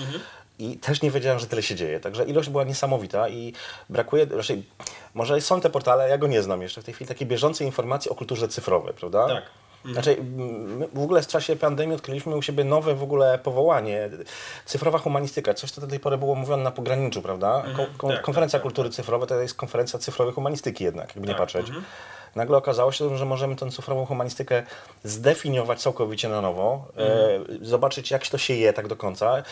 I 0.60 0.78
też 0.78 1.02
nie 1.02 1.12
wiedziałem, 1.12 1.40
że 1.40 1.48
tyle 1.48 1.64
się 1.64 1.76
dzieje. 1.76 2.00
Także 2.00 2.26
ilość 2.26 2.50
była 2.50 2.64
niesamowita 2.64 3.30
i 3.30 3.54
brakuje, 3.90 4.26
raczej, 4.26 4.64
może 5.14 5.42
są 5.42 5.62
te 5.62 5.70
portale, 5.70 6.10
ja 6.10 6.18
go 6.18 6.28
nie 6.28 6.42
znam 6.42 6.62
jeszcze 6.62 6.82
w 6.82 6.86
tej 6.86 6.94
chwili, 6.94 7.08
takiej 7.08 7.28
bieżącej 7.28 7.68
informacji 7.68 8.12
o 8.12 8.16
kulturze 8.16 8.48
cyfrowej, 8.48 8.94
prawda? 8.94 9.28
Tak. 9.28 9.44
Znaczy, 9.94 10.12
m, 10.20 10.78
my 10.78 10.88
w 10.94 11.00
ogóle 11.04 11.22
w 11.22 11.28
czasie 11.28 11.56
pandemii 11.56 11.96
odkryliśmy 11.96 12.36
u 12.36 12.42
siebie 12.42 12.64
nowe 12.64 12.96
w 12.96 13.04
ogóle 13.04 13.40
powołanie. 13.40 14.10
Cyfrowa 14.66 14.98
humanistyka, 14.98 15.54
coś 15.54 15.72
co 15.72 15.82
do 15.82 15.88
tej 15.88 16.00
pory 16.00 16.18
było 16.18 16.36
mówione 16.36 16.64
na 16.64 16.72
pograniczu, 16.72 17.22
prawda? 17.22 17.64
Ko- 17.78 17.86
kon- 17.98 18.12
tak, 18.12 18.22
konferencja 18.22 18.60
tak, 18.60 18.62
tak, 18.64 18.72
kultury 18.72 18.90
cyfrowej 18.90 19.28
to 19.28 19.42
jest 19.42 19.56
konferencja 19.56 20.00
cyfrowej 20.00 20.34
humanistyki 20.34 20.84
jednak, 20.84 21.16
jakby 21.16 21.28
nie 21.28 21.36
patrzeć. 21.36 21.68
Nagle 22.36 22.58
okazało 22.58 22.92
się, 22.92 23.18
że 23.18 23.26
możemy 23.26 23.56
tę 23.56 23.72
cyfrową 23.72 24.06
humanistykę 24.06 24.64
zdefiniować 25.04 25.82
całkowicie 25.82 26.30
na 26.30 26.42
nowo, 26.42 26.86
e, 26.98 27.40
zobaczyć 27.62 28.12
jak 28.12 28.28
to 28.28 28.38
się 28.38 28.54
je 28.54 28.74
tak 28.74 28.88
do 28.88 28.96
końca, 28.96 29.44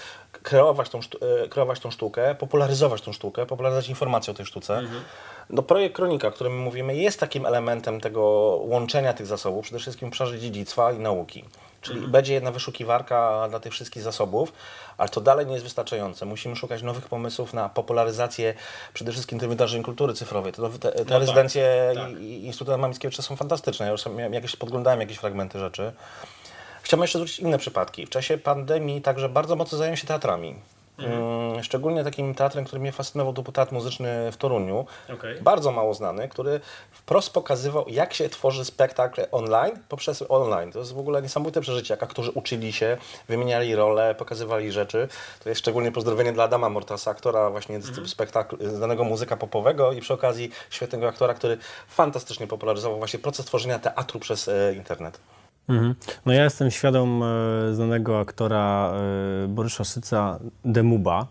kreować 0.43 0.89
tą, 0.89 0.99
e, 0.99 1.47
kreować 1.47 1.79
tą 1.79 1.91
sztukę, 1.91 2.35
popularyzować 2.35 3.01
tą 3.01 3.13
sztukę, 3.13 3.45
popularyzować 3.45 3.89
informacje 3.89 4.31
o 4.31 4.35
tej 4.35 4.45
sztuce. 4.45 4.81
No, 5.49 5.63
projekt 5.63 5.95
Kronika, 5.95 6.27
o 6.27 6.31
którym 6.31 6.59
mówimy, 6.59 6.95
jest 6.95 7.19
takim 7.19 7.45
elementem 7.45 8.01
tego 8.01 8.21
łączenia 8.61 9.13
tych 9.13 9.27
zasobów, 9.27 9.63
przede 9.63 9.79
wszystkim 9.79 10.09
w 10.09 10.11
obszarze 10.11 10.39
dziedzictwa 10.39 10.91
i 10.91 10.99
nauki. 10.99 11.45
Czyli 11.81 12.07
będzie 12.07 12.33
jedna 12.33 12.51
wyszukiwarka 12.51 13.47
dla 13.49 13.59
tych 13.59 13.73
wszystkich 13.73 14.03
zasobów, 14.03 14.53
ale 14.97 15.09
to 15.09 15.21
dalej 15.21 15.45
nie 15.45 15.53
jest 15.53 15.65
wystarczające. 15.65 16.25
Musimy 16.25 16.55
szukać 16.55 16.81
nowych 16.81 17.07
pomysłów 17.07 17.53
na 17.53 17.69
popularyzację 17.69 18.53
przede 18.93 19.11
wszystkim 19.11 19.39
tych 19.39 19.49
wydarzeń 19.49 19.83
kultury 19.83 20.13
cyfrowej. 20.13 20.53
Te, 20.53 20.69
te, 20.69 21.05
te 21.05 21.19
rezydencje 21.19 21.93
i, 22.19 22.23
i 22.23 22.45
Instytutu 22.45 22.87
Mickiewicza 22.87 23.23
są 23.23 23.35
fantastyczne. 23.35 23.85
Ja 23.85 23.91
już 23.91 24.03
jakieś, 24.31 24.55
podglądałem 24.55 25.01
jakieś 25.01 25.17
fragmenty 25.17 25.59
rzeczy. 25.59 25.91
Chciałbym 26.81 27.03
jeszcze 27.03 27.19
zwrócić 27.19 27.39
inne 27.39 27.57
przypadki. 27.57 28.05
W 28.05 28.09
czasie 28.09 28.37
pandemii 28.37 29.01
także 29.01 29.29
bardzo 29.29 29.55
mocno 29.55 29.77
zająłem 29.77 29.97
się 29.97 30.07
teatrami. 30.07 30.55
Mm, 30.99 31.63
Szczególnie 31.63 32.03
takim 32.03 32.35
teatrem, 32.35 32.65
który 32.65 32.79
mnie 32.79 32.91
fascynował, 32.91 33.33
to 33.33 33.41
był 33.41 33.53
teatr 33.53 33.73
muzyczny 33.73 34.31
w 34.31 34.37
Toruniu. 34.37 34.85
Okej. 35.13 35.41
Bardzo 35.41 35.71
mało 35.71 35.93
znany, 35.93 36.29
który 36.29 36.59
wprost 36.91 37.33
pokazywał, 37.33 37.85
jak 37.87 38.13
się 38.13 38.29
tworzy 38.29 38.65
spektakl 38.65 39.21
online 39.31 39.79
poprzez 39.89 40.23
online. 40.29 40.71
To 40.71 40.79
jest 40.79 40.93
w 40.93 40.99
ogóle 40.99 41.21
niesamowite 41.21 41.61
przeżycie, 41.61 41.93
jak 41.93 42.03
aktorzy 42.03 42.31
uczyli 42.31 42.73
się, 42.73 42.97
wymieniali 43.27 43.75
role, 43.75 44.15
pokazywali 44.15 44.71
rzeczy. 44.71 45.07
To 45.43 45.49
jest 45.49 45.61
szczególnie 45.61 45.91
pozdrowienie 45.91 46.33
dla 46.33 46.43
Adama 46.43 46.69
Mortasa, 46.69 47.11
aktora 47.11 47.49
właśnie 47.49 47.81
z 47.81 48.09
spektaklu, 48.09 48.57
znanego 48.69 49.03
muzyka 49.03 49.37
popowego 49.37 49.91
i 49.91 50.01
przy 50.01 50.13
okazji 50.13 50.51
świetnego 50.69 51.07
aktora, 51.07 51.33
który 51.33 51.57
fantastycznie 51.87 52.47
popularyzował 52.47 52.97
właśnie 52.97 53.19
proces 53.19 53.45
tworzenia 53.45 53.79
teatru 53.79 54.19
przez 54.19 54.47
e, 54.47 54.73
internet. 54.75 55.19
Mhm. 55.69 55.95
No 56.25 56.33
ja 56.33 56.43
jestem 56.43 56.71
świadom 56.71 57.23
e, 57.23 57.73
znanego 57.73 58.19
aktora 58.19 58.93
e, 59.43 59.47
Borysa 59.47 59.83
Szyca, 59.83 60.39
Demuba, 60.65 61.27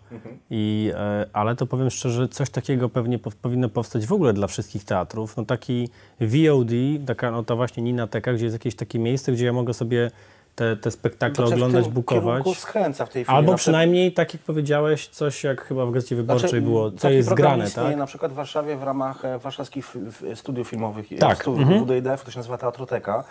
I, 0.50 0.92
e, 0.94 1.26
ale 1.32 1.56
to 1.56 1.66
powiem 1.66 1.90
szczerze, 1.90 2.28
coś 2.28 2.50
takiego 2.50 2.88
pewnie 2.88 3.18
pow, 3.18 3.36
powinno 3.36 3.68
powstać 3.68 4.06
w 4.06 4.12
ogóle 4.12 4.32
dla 4.32 4.46
wszystkich 4.46 4.84
teatrów. 4.84 5.36
No 5.36 5.44
taki 5.44 5.88
VOD, 6.20 6.70
taka 7.06 7.30
no 7.30 7.44
ta 7.44 7.56
właśnie 7.56 7.82
Ninateka, 7.82 8.32
gdzie 8.32 8.44
jest 8.44 8.54
jakieś 8.54 8.74
takie 8.76 8.98
miejsce, 8.98 9.32
gdzie 9.32 9.44
ja 9.46 9.52
mogę 9.52 9.74
sobie 9.74 10.10
te, 10.56 10.76
te 10.76 10.90
spektakle 10.90 11.46
Znaczy, 11.46 11.54
oglądać, 11.54 11.88
bukować. 11.88 12.58
skręca 12.58 13.06
w 13.06 13.10
tej 13.10 13.24
chwili. 13.24 13.36
Albo 13.36 13.52
Na 13.52 13.58
przynajmniej, 13.58 14.12
tak 14.12 14.34
jak 14.34 14.42
powiedziałeś, 14.42 15.08
coś 15.08 15.44
jak 15.44 15.64
chyba 15.64 15.86
w 15.86 15.90
Gazecie 15.90 16.16
Wyborczej 16.16 16.48
Znaczy, 16.50 16.62
było, 16.62 16.90
co 16.90 17.10
jest 17.10 17.34
grane, 17.34 17.70
tak? 17.70 17.96
na 17.96 18.06
przykład 18.06 18.32
w 18.32 18.34
Warszawie 18.34 18.76
w 18.76 18.82
ramach 18.82 19.24
e, 19.24 19.38
warszawskich 19.38 19.96
studiów 20.34 20.68
filmowych, 20.68 21.08
Tak, 21.18 21.38
tak. 21.38 21.48
mhm. 21.48 21.84
WDIDF, 21.84 22.24
to 22.24 22.30
się 22.30 22.38
nazywa 22.38 22.58
Teatroteka. 22.58 23.24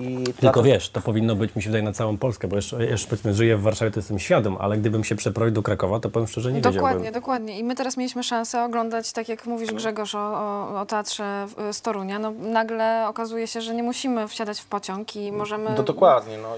I 0.00 0.24
Tylko 0.40 0.62
wiesz, 0.62 0.90
to 0.90 1.00
powinno 1.00 1.36
być, 1.36 1.56
mi 1.56 1.62
się 1.62 1.68
wydaje, 1.68 1.84
na 1.84 1.92
całą 1.92 2.16
Polskę, 2.18 2.48
bo 2.48 2.56
jeszcze, 2.56 2.84
jeszcze 2.86 3.06
powiedzmy, 3.08 3.34
żyję 3.34 3.56
w 3.56 3.62
Warszawie, 3.62 3.90
to 3.90 3.98
jestem 4.00 4.18
świadom, 4.18 4.56
ale 4.60 4.76
gdybym 4.78 5.04
się 5.04 5.16
przeprowadził 5.16 5.54
do 5.54 5.62
Krakowa, 5.62 6.00
to 6.00 6.10
powiem 6.10 6.28
szczerze, 6.28 6.52
nie 6.52 6.60
Dokładnie, 6.60 6.80
wiedziałbym. 6.98 7.12
dokładnie. 7.12 7.58
I 7.58 7.64
my 7.64 7.74
teraz 7.74 7.96
mieliśmy 7.96 8.22
szansę 8.22 8.64
oglądać, 8.64 9.12
tak 9.12 9.28
jak 9.28 9.46
mówisz 9.46 9.72
Grzegorz 9.72 10.14
o, 10.14 10.18
o, 10.20 10.80
o 10.80 10.86
teatrze 10.86 11.46
w- 11.46 11.74
z 11.76 11.82
Torunia. 11.82 12.18
No, 12.18 12.30
nagle 12.30 13.08
okazuje 13.08 13.46
się, 13.46 13.60
że 13.60 13.74
nie 13.74 13.82
musimy 13.82 14.28
wsiadać 14.28 14.60
w 14.60 14.66
pociąg 14.66 15.16
i 15.16 15.32
możemy... 15.32 15.70
No 15.76 15.82
dokładnie, 15.82 16.38
no. 16.38 16.48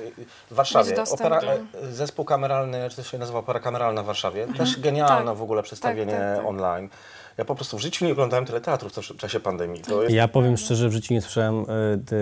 W 0.51 0.55
Warszawie 0.55 0.97
opera, 1.11 1.41
e, 1.41 1.93
zespół 1.93 2.25
kameralny, 2.25 2.91
czy 2.91 2.97
to 2.97 3.03
się 3.03 3.19
nazywa 3.19 3.39
opera 3.39 3.61
kameralna 3.61 4.03
w 4.03 4.07
Warszawie, 4.07 4.47
też 4.59 4.81
genialne 4.81 5.27
Tak. 5.31 5.37
w 5.37 5.43
ogóle 5.43 5.63
przedstawienie 5.63 6.13
Tak, 6.13 6.21
tak, 6.21 6.37
tak. 6.37 6.47
online. 6.47 6.89
Ja 7.41 7.45
po 7.45 7.55
prostu 7.55 7.77
w 7.79 7.81
życiu 7.81 8.05
nie 8.05 8.13
oglądałem 8.13 8.45
tyle 8.47 8.61
teatrów 8.61 8.93
w 8.93 9.17
czasie 9.17 9.41
pandemii. 9.41 9.83
Jest 10.03 10.15
Ja 10.15 10.29
powiem 10.29 10.57
szczerze, 10.57 10.89
w 10.89 10.93
życiu 10.93 11.15
nie 11.15 11.21
słyszałem 11.21 11.65
ty, 12.07 12.17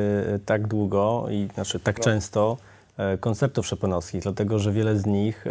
tak 0.46 0.66
długo 0.66 1.26
i 1.30 1.48
znaczy 1.54 1.80
tak 1.80 2.00
często 2.00 2.56
e, 2.96 3.18
koncertów 3.18 3.66
szopenowskich, 3.66 4.22
dlatego 4.22 4.58
że 4.58 4.72
wiele 4.72 4.96
z 4.98 5.06
nich 5.06 5.44
e, 5.46 5.50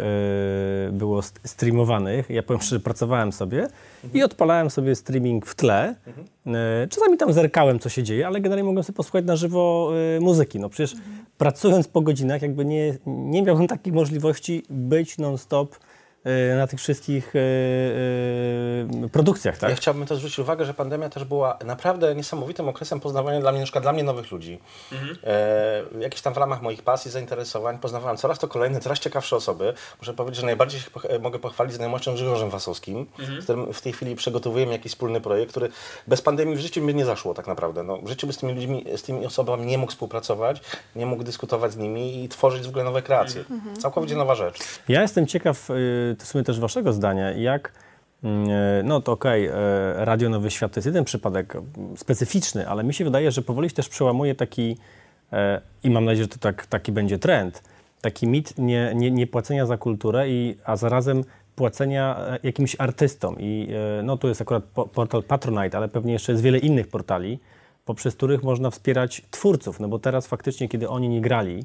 było 0.92 1.22
st- 1.22 1.40
streamowanych. 1.44 2.30
Ja 2.30 2.42
powiem 2.42 2.62
szczerze, 2.62 2.80
pracowałem 2.80 3.32
sobie 3.32 3.68
i 4.14 4.22
odpalałem 4.22 4.70
sobie 4.70 4.94
streaming 4.94 5.46
w 5.46 5.54
tle. 5.54 5.94
E, 6.46 6.86
Czasami 6.90 7.16
tam 7.16 7.32
zerkałem, 7.32 7.78
co 7.78 7.88
się 7.88 8.02
dzieje, 8.02 8.26
ale 8.26 8.40
generalnie 8.40 8.64
mogłem 8.64 8.84
sobie 8.84 8.96
posłuchać 8.96 9.24
na 9.24 9.36
żywo 9.36 9.90
e, 10.16 10.20
muzyki. 10.20 10.60
No 10.60 10.68
przecież 10.68 10.96
pracując 11.38 11.88
po 11.88 12.00
godzinach, 12.00 12.42
jakby 12.42 12.64
nie, 12.64 12.94
nie 13.06 13.42
miałbym 13.42 13.66
takiej 13.66 13.92
możliwości 13.92 14.62
być 14.70 15.18
non-stop 15.18 15.76
na 16.56 16.66
tych 16.66 16.80
wszystkich 16.80 17.32
e, 17.36 17.38
e, 19.04 19.08
produkcjach, 19.08 19.58
tak? 19.58 19.70
Ja 19.70 19.76
chciałbym 19.76 20.06
też 20.06 20.18
zwrócić 20.18 20.38
uwagę, 20.38 20.64
że 20.64 20.74
pandemia 20.74 21.08
też 21.08 21.24
była 21.24 21.58
naprawdę 21.64 22.14
niesamowitym 22.14 22.68
okresem 22.68 23.00
poznawania 23.00 23.40
dla 23.40 23.50
mnie, 23.52 23.60
na 23.60 23.64
przykład 23.66 23.84
dla 23.84 23.92
mnie 23.92 24.02
nowych 24.02 24.30
ludzi. 24.30 24.58
E, 25.24 25.82
jakieś 26.00 26.20
tam 26.22 26.34
w 26.34 26.36
ramach 26.36 26.62
moich 26.62 26.82
pasji, 26.82 27.10
zainteresowań 27.10 27.78
poznawałem 27.78 28.16
coraz 28.16 28.38
to 28.38 28.48
kolejne, 28.48 28.80
coraz 28.80 28.98
ciekawsze 28.98 29.36
osoby. 29.36 29.74
Muszę 30.00 30.14
powiedzieć, 30.14 30.40
że 30.40 30.46
najbardziej 30.46 30.80
się 30.80 30.90
poch- 30.90 31.06
e, 31.14 31.18
mogę 31.18 31.38
pochwalić 31.38 31.74
znajomością 31.74 32.14
Grzegorzem 32.14 32.50
Wasowskim, 32.50 33.06
z 33.40 33.44
którym 33.44 33.72
w 33.72 33.80
tej 33.80 33.92
chwili 33.92 34.16
przygotowujemy 34.16 34.72
jakiś 34.72 34.92
wspólny 34.92 35.20
projekt, 35.20 35.50
który 35.50 35.68
bez 36.06 36.22
pandemii 36.22 36.56
w 36.56 36.60
życiu 36.60 36.86
by 36.86 36.94
nie 36.94 37.04
zaszło 37.04 37.34
tak 37.34 37.46
naprawdę. 37.46 37.82
No, 37.82 37.98
w 38.02 38.08
życiu 38.08 38.26
by 38.26 38.32
z 38.32 38.38
tymi 38.38 38.54
ludźmi, 38.54 38.84
z 38.96 39.02
tymi 39.02 39.26
osobami 39.26 39.66
nie 39.66 39.78
mógł 39.78 39.92
współpracować, 39.92 40.60
nie 40.96 41.06
mógł 41.06 41.22
dyskutować 41.24 41.72
z 41.72 41.76
nimi 41.76 42.24
i 42.24 42.28
tworzyć 42.28 42.62
w 42.66 42.68
ogóle 42.68 42.84
nowe 42.84 43.02
kreacje. 43.02 43.44
Całkowicie 43.80 44.16
nowa 44.16 44.34
rzecz. 44.34 44.58
Ja 44.88 45.02
jestem 45.02 45.26
ciekaw, 45.26 45.70
y, 45.70 46.07
w 46.18 46.26
sumie 46.26 46.44
też 46.44 46.60
waszego 46.60 46.92
zdania, 46.92 47.32
jak, 47.32 47.72
mm, 48.24 48.50
e, 48.50 48.82
no 48.82 49.00
to 49.00 49.12
okej, 49.12 49.46
e, 49.46 49.52
Radio 49.96 50.28
Nowy 50.28 50.50
Świat 50.50 50.72
to 50.72 50.78
jest 50.78 50.86
jeden 50.86 51.04
przypadek 51.04 51.56
specyficzny, 51.96 52.68
ale 52.68 52.84
mi 52.84 52.94
się 52.94 53.04
wydaje, 53.04 53.30
że 53.30 53.42
powoli 53.42 53.70
też 53.70 53.88
przełamuje 53.88 54.34
taki, 54.34 54.76
e, 55.32 55.60
i 55.84 55.90
mam 55.90 56.04
nadzieję, 56.04 56.24
że 56.24 56.28
to 56.28 56.38
tak, 56.38 56.66
taki 56.66 56.92
będzie 56.92 57.18
trend, 57.18 57.62
taki 58.00 58.26
mit 58.26 58.58
nie, 58.58 58.92
nie, 58.94 59.10
nie 59.10 59.26
płacenia 59.26 59.66
za 59.66 59.76
kulturę, 59.76 60.28
i, 60.28 60.58
a 60.64 60.76
zarazem 60.76 61.24
płacenia 61.56 62.20
jakimś 62.42 62.76
artystom. 62.78 63.36
I 63.40 63.68
no 64.02 64.16
tu 64.16 64.28
jest 64.28 64.40
akurat 64.40 64.64
po, 64.64 64.86
portal 64.86 65.22
Patronite, 65.22 65.76
ale 65.78 65.88
pewnie 65.88 66.12
jeszcze 66.12 66.32
jest 66.32 66.44
wiele 66.44 66.58
innych 66.58 66.88
portali, 66.88 67.38
poprzez 67.84 68.14
których 68.14 68.42
można 68.42 68.70
wspierać 68.70 69.22
twórców, 69.30 69.80
no 69.80 69.88
bo 69.88 69.98
teraz 69.98 70.26
faktycznie, 70.26 70.68
kiedy 70.68 70.88
oni 70.88 71.08
nie 71.08 71.20
grali, 71.20 71.64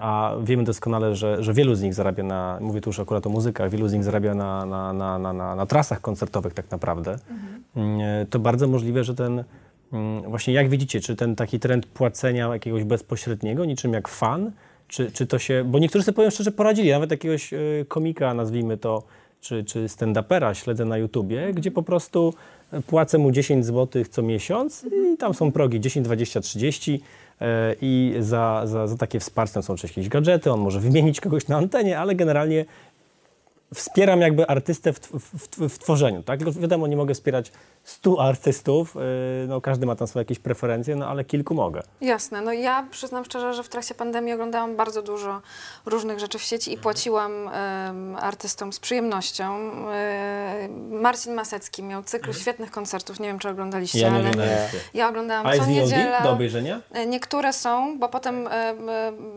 A 0.00 0.34
wiemy 0.42 0.64
doskonale, 0.64 1.14
że, 1.14 1.42
że 1.42 1.52
wielu 1.52 1.74
z 1.74 1.82
nich 1.82 1.94
zarabia 1.94 2.24
na, 2.24 2.58
mówię 2.60 2.80
tu 2.80 2.90
już 2.90 3.00
akurat 3.00 3.26
o 3.26 3.30
muzykach, 3.30 3.70
wielu 3.70 3.88
z 3.88 3.92
nich 3.92 4.04
zarabia 4.04 4.34
na, 4.34 4.66
na, 4.66 4.92
na, 4.92 5.18
na, 5.18 5.32
na, 5.32 5.54
na 5.54 5.66
trasach 5.66 6.00
koncertowych 6.00 6.54
tak 6.54 6.70
naprawdę. 6.70 7.16
Mm, 7.76 8.00
e, 8.00 8.26
To 8.26 8.38
bardzo 8.38 8.68
możliwe, 8.68 9.04
że 9.04 9.14
ten, 9.14 9.44
mm, 9.92 10.22
właśnie 10.22 10.54
jak 10.54 10.68
widzicie, 10.68 11.00
czy 11.00 11.16
ten 11.16 11.36
taki 11.36 11.60
trend 11.60 11.86
płacenia 11.86 12.48
jakiegoś 12.48 12.84
bezpośredniego, 12.84 13.64
niczym 13.64 13.92
jak 13.92 14.08
fan, 14.08 14.50
czy, 14.88 15.12
czy 15.12 15.26
to 15.26 15.38
się, 15.38 15.64
bo 15.66 15.78
niektórzy 15.78 16.04
sobie 16.04 16.16
powiem 16.16 16.30
szczerze 16.30 16.52
poradzili, 16.52 16.90
nawet 16.90 17.10
jakiegoś 17.10 17.52
e, 17.52 17.58
komika, 17.88 18.34
nazwijmy 18.34 18.76
to, 18.76 19.02
czy, 19.40 19.64
czy 19.64 19.88
stand-upera 19.88 20.54
śledzę 20.54 20.84
na 20.84 20.98
YouTubie, 20.98 21.52
gdzie 21.54 21.70
po 21.70 21.82
prostu 21.82 22.34
e, 22.72 22.82
płacę 22.82 23.18
mu 23.18 23.30
10 23.30 23.66
zł 23.66 24.04
co 24.10 24.22
miesiąc 24.22 24.86
i 25.14 25.16
tam 25.16 25.34
są 25.34 25.52
progi 25.52 25.80
10, 25.80 26.04
20, 26.04 26.40
30 26.40 26.94
e, 26.94 27.23
i 27.80 28.14
za, 28.20 28.62
za, 28.64 28.86
za 28.86 28.96
takie 28.96 29.20
wsparcie 29.20 29.62
są 29.62 29.72
oczywiście 29.72 30.00
jakieś 30.00 30.08
gadżety, 30.08 30.52
on 30.52 30.60
może 30.60 30.80
wymienić 30.80 31.20
kogoś 31.20 31.48
na 31.48 31.56
antenie, 31.56 31.98
ale 31.98 32.14
generalnie 32.14 32.64
wspieram 33.74 34.20
jakby 34.20 34.46
artystę 34.46 34.92
w, 34.92 34.98
w, 34.98 35.48
w, 35.58 35.68
w 35.68 35.78
tworzeniu, 35.78 36.22
tak? 36.22 36.38
Tylko 36.38 36.60
wiadomo, 36.60 36.86
nie 36.86 36.96
mogę 36.96 37.14
wspierać 37.14 37.52
100 37.84 38.20
artystów, 38.20 38.96
e, 38.96 39.00
no 39.48 39.60
każdy 39.60 39.86
ma 39.86 39.96
tam 39.96 40.06
swoje 40.08 40.20
jakieś 40.20 40.38
preferencje, 40.38 40.96
no 40.96 41.06
ale 41.08 41.24
kilku 41.24 41.54
mogę. 41.54 41.82
Jasne. 42.00 42.40
No 42.40 42.52
ja 42.52 42.86
przyznam 42.90 43.24
szczerze, 43.24 43.54
że 43.54 43.62
w 43.62 43.68
trakcie 43.68 43.94
pandemii 43.94 44.32
oglądałam 44.32 44.76
bardzo 44.76 45.02
dużo 45.02 45.40
różnych 45.86 46.18
rzeczy 46.18 46.38
w 46.38 46.42
sieci 46.42 46.72
i 46.72 46.78
płaciłam 46.78 47.48
em, 47.48 48.16
artystom 48.20 48.72
z 48.72 48.80
przyjemnością. 48.80 49.54
E, 49.92 50.68
Marcin 50.90 51.34
Masecki 51.34 51.82
miał 51.82 52.02
cykl 52.02 52.32
świetnych 52.32 52.70
koncertów, 52.70 53.20
nie 53.20 53.26
wiem 53.26 53.38
czy 53.38 53.48
oglądaliście, 53.48 53.98
Ja 53.98 54.08
nie 54.08 54.14
ale 54.16 54.30
oglądałem. 54.30 54.68
ja 54.94 55.08
oglądałam 55.08 55.46
A 55.46 55.56
co 55.56 55.66
niedzielę. 55.66 56.20
do 56.22 56.30
obejrzenia? 56.30 56.80
E, 56.92 57.06
Niektóre 57.06 57.52
są, 57.52 57.98
bo 57.98 58.08
potem 58.08 58.46
e, 58.46 58.50
m, 58.50 58.78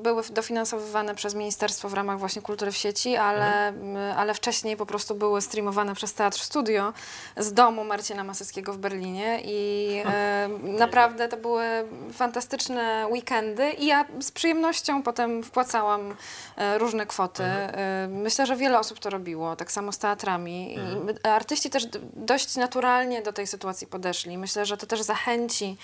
były 0.04 0.24
dofinansowywane 0.32 1.16
przez 1.16 1.36
ministerstwo 1.36 1.90
w 1.90 1.94
ramach 1.94 2.20
właśnie 2.20 2.42
kultury 2.42 2.72
w 2.72 2.78
sieci, 2.78 3.16
ale, 3.16 3.68
m, 3.68 3.96
ale 4.18 4.34
wcześniej 4.34 4.78
po 4.78 4.86
prostu 4.86 5.16
były 5.16 5.42
streamowane 5.42 5.96
przez 5.96 6.14
Teatr 6.14 6.40
Studio 6.40 6.94
z 7.38 7.54
domu 7.54 7.84
Marcina 7.84 8.24
Maseckiego 8.24 8.37
w 8.68 8.78
Berlinie 8.78 9.40
i 9.46 9.92
e, 10.06 10.50
naprawdę 10.64 11.28
to 11.28 11.38
były 11.38 11.66
fantastyczne 12.14 13.08
weekendy 13.12 13.72
i 13.72 13.86
ja 13.86 14.06
z 14.20 14.32
przyjemnością 14.32 15.04
potem 15.04 15.44
wpłacałam 15.44 16.16
e, 16.56 16.78
różne 16.78 17.06
kwoty. 17.06 17.44
E, 17.44 18.08
Myślę, 18.12 18.46
że 18.46 18.56
wiele 18.56 18.80
osób 18.80 19.00
to 19.00 19.10
robiło, 19.10 19.56
tak 19.56 19.72
samo 19.72 19.92
z 19.92 19.98
teatrami. 19.98 20.74
I 20.74 20.78
my- 20.78 21.32
artyści 21.32 21.70
też 21.70 21.88
dość 22.14 22.56
naturalnie 22.56 23.22
do 23.22 23.34
tej 23.34 23.48
sytuacji 23.48 23.88
podeszli. 23.88 24.38
Myślę, 24.38 24.66
że 24.66 24.78
to 24.78 24.88
też 24.88 25.02
zachęci 25.02 25.78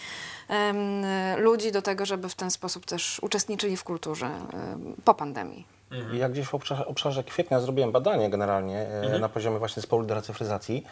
ludzi 1.37 1.71
do 1.71 1.81
tego, 1.81 2.05
żeby 2.05 2.29
w 2.29 2.35
ten 2.35 2.51
sposób 2.51 2.85
też 2.85 3.19
uczestniczyli 3.19 3.77
w 3.77 3.83
kulturze 3.83 4.25
em, 4.25 4.95
po 5.05 5.13
pandemii. 5.13 5.65
I 6.13 6.17
ja 6.17 6.29
gdzieś 6.29 6.47
w 6.47 6.55
obszarze, 6.55 6.85
obszarze 6.85 7.23
kwietnia 7.23 7.59
zrobiłem 7.59 7.91
badanie 7.91 8.29
generalnie 8.29 8.79
e, 8.79 9.19
na 9.19 9.29
poziomie 9.29 9.59
właśnie 9.59 9.81
zespołu 9.81 10.01
lidera 10.01 10.21
cyfryzacji. 10.21 10.83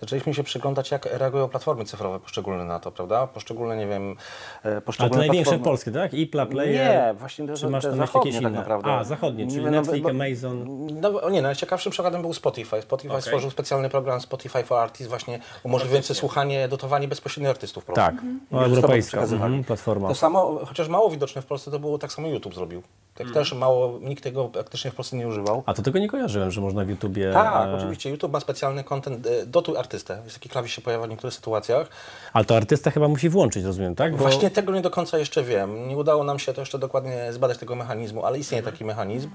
Zaczęliśmy 0.00 0.34
się 0.34 0.42
przyglądać, 0.42 0.90
jak 0.90 1.06
reagują 1.12 1.48
platformy 1.48 1.84
cyfrowe 1.84 2.20
poszczególne 2.20 2.64
na 2.64 2.80
to, 2.80 2.92
prawda? 2.92 3.26
Poszczególne, 3.26 3.76
nie 3.76 3.86
wiem, 3.86 4.16
e, 4.64 4.76
A 4.76 4.80
poszczególne 4.80 5.14
te 5.14 5.18
największe 5.18 5.50
platformy. 5.50 5.64
polskie, 5.64 5.92
tak? 5.92 6.14
I 6.14 6.26
Player. 6.26 6.74
Nie, 6.74 7.14
właśnie 7.18 7.46
to, 7.46 7.56
Czy 7.56 7.68
masz 7.68 7.84
jeszcze 7.84 7.98
zachodnie 7.98 8.30
jakieś 8.30 8.42
tak 8.42 8.50
inne? 8.52 8.60
naprawdę. 8.60 8.92
A, 8.92 9.04
zachodnie, 9.04 9.46
czyli 9.46 9.64
no, 9.64 9.70
Netflix, 9.70 10.02
bo- 10.02 10.10
Amazon. 10.10 10.86
No 11.00 11.22
o 11.22 11.30
nie, 11.30 11.42
najciekawszym 11.42 11.92
przykładem 11.92 12.22
był 12.22 12.34
Spotify. 12.34 12.82
Spotify 12.82 13.10
Okej. 13.12 13.22
stworzył 13.22 13.50
specjalny 13.50 13.90
program 13.90 14.20
Spotify 14.20 14.62
for 14.64 14.78
Artists, 14.78 15.08
właśnie 15.08 15.38
umożliwiający 15.62 16.14
słuchanie, 16.14 16.68
dotowanie 16.68 17.08
bezpośrednio 17.08 17.50
artystów. 17.50 17.84
prostu. 17.84 18.00
Tak, 18.00 18.14
no, 18.22 18.28
listopada 18.40 18.66
europejska 18.76 19.20
mhm, 19.20 19.64
platforma. 19.64 20.08
To 20.08 20.14
samo, 20.14 20.60
chociaż 20.66 20.88
mało 20.88 21.10
widoczne 21.10 21.42
w 21.42 21.46
Polsce, 21.46 21.70
to 21.70 21.78
było 21.78 21.98
tak 21.98 22.12
samo 22.12 22.28
YouTube 22.28 22.54
zrobił. 22.54 22.82
Tak 23.18 23.30
też 23.30 23.52
mało, 23.52 23.98
nikt 24.02 24.24
tego 24.24 24.48
praktycznie 24.48 24.90
w 24.90 24.94
Polsce 24.94 25.16
nie 25.16 25.28
używał. 25.28 25.62
A 25.66 25.74
to 25.74 25.82
tego 25.82 25.98
nie 25.98 26.08
kojarzyłem, 26.08 26.50
że 26.50 26.60
można 26.60 26.84
w 26.84 26.88
YouTubie... 26.88 27.32
Tak, 27.32 27.68
e, 27.68 27.74
oczywiście. 27.74 28.10
YouTube 28.10 28.32
ma 28.32 28.40
specjalny 28.40 28.84
content, 28.84 29.26
e, 29.26 29.46
dotuj 29.46 29.76
artystę. 29.76 30.20
Jest 30.24 30.36
taki 30.36 30.48
klawisz 30.48 30.72
się 30.72 30.82
pojawia 30.82 31.06
w 31.06 31.08
niektórych 31.10 31.34
sytuacjach. 31.34 31.88
Ale 32.32 32.44
to 32.44 32.56
artysta 32.56 32.90
chyba 32.90 33.08
musi 33.08 33.28
włączyć, 33.28 33.64
rozumiem, 33.64 33.94
tak? 33.94 34.12
Bo... 34.12 34.18
Właśnie 34.18 34.50
tego 34.50 34.72
nie 34.72 34.82
do 34.82 34.90
końca 34.90 35.18
jeszcze 35.18 35.42
wiem. 35.42 35.88
Nie 35.88 35.96
udało 35.96 36.24
nam 36.24 36.38
się 36.38 36.52
to 36.52 36.60
jeszcze 36.60 36.78
dokładnie 36.78 37.32
zbadać 37.32 37.58
tego 37.58 37.74
mechanizmu, 37.74 38.24
ale 38.24 38.38
istnieje 38.38 38.62
taki 38.62 38.84
mechanizm. 38.84 39.30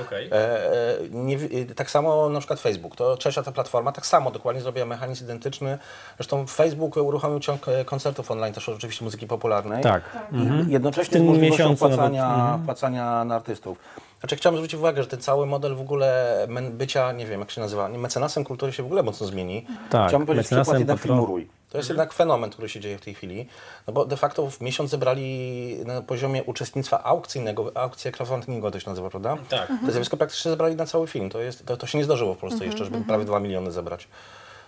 Okej. 0.00 0.28
E, 0.32 0.34
e, 0.34 0.96
nie, 1.10 1.38
tak 1.76 1.90
samo 1.90 2.28
na 2.28 2.38
przykład 2.38 2.60
Facebook, 2.60 2.96
to 2.96 3.16
trzecia 3.16 3.42
ta 3.42 3.52
platforma, 3.52 3.92
tak 3.92 4.06
samo 4.06 4.30
dokładnie 4.30 4.62
zrobiła 4.62 4.86
mechanizm 4.86 5.24
identyczny. 5.24 5.78
Zresztą 6.16 6.46
Facebook 6.46 6.96
uruchomił 6.96 7.40
ciąg 7.40 7.66
koncertów 7.84 8.30
online, 8.30 8.54
też 8.54 8.68
oczywiście 8.68 9.04
muzyki 9.04 9.26
popularnej. 9.26 9.82
Tak. 9.82 10.02
I 10.32 10.72
Jednocześnie 10.72 11.10
W 11.10 11.12
tym 11.12 11.22
z 11.22 11.26
możliwością 11.26 11.64
miesiącu 11.64 11.88
nawet, 11.88 12.64
płacania, 12.64 13.21
mhm. 13.22 13.28
na 13.28 13.34
artystów. 13.34 13.78
Znaczy 14.20 14.36
chciałem 14.36 14.56
zwrócić 14.56 14.78
uwagę, 14.78 15.02
że 15.02 15.08
ten 15.08 15.20
cały 15.20 15.46
model 15.46 15.74
w 15.74 15.80
ogóle 15.80 16.38
bycia, 16.70 17.12
nie 17.12 17.26
wiem 17.26 17.40
jak 17.40 17.50
się 17.50 17.60
nazywa, 17.60 17.88
nie, 17.88 17.98
mecenasem 17.98 18.44
kultury 18.44 18.72
się 18.72 18.82
w 18.82 18.86
ogóle 18.86 19.02
mocno 19.02 19.26
zmieni. 19.26 19.66
Tak, 19.90 20.08
Chciałbym 20.08 20.26
powiedzieć 20.26 20.44
mecenasem 20.44 20.74
przykład 20.74 20.78
jednak 20.78 20.98
patron-. 20.98 21.46
To 21.70 21.78
jest 21.78 21.88
jednak 21.88 22.12
fenomen, 22.12 22.50
który 22.50 22.68
się 22.68 22.80
dzieje 22.80 22.98
w 22.98 23.00
tej 23.00 23.14
chwili, 23.14 23.46
no 23.86 23.92
bo 23.92 24.04
de 24.04 24.16
facto 24.16 24.50
w 24.50 24.60
miesiąc 24.60 24.90
zebrali 24.90 25.76
na 25.86 26.02
poziomie 26.02 26.44
uczestnictwa 26.44 27.04
aukcyjnego, 27.04 27.72
aukcja 27.74 28.12
crowdfundingowa 28.12 28.70
to 28.70 28.80
się 28.80 28.90
nazywa, 28.90 29.10
prawda? 29.10 29.36
Tak. 29.48 29.68
To 29.86 29.92
zjawisko 29.92 30.16
praktycznie 30.16 30.50
zebrali 30.50 30.76
na 30.76 30.86
cały 30.86 31.06
film. 31.06 31.30
To, 31.30 31.40
jest, 31.40 31.66
to, 31.66 31.76
to 31.76 31.86
się 31.86 31.98
nie 31.98 32.04
zdarzyło 32.04 32.34
w 32.34 32.38
Polsce 32.38 32.66
jeszcze, 32.66 32.84
żeby 32.84 33.00
prawie 33.00 33.24
2 33.24 33.40
miliony 33.40 33.72
zebrać. 33.72 34.08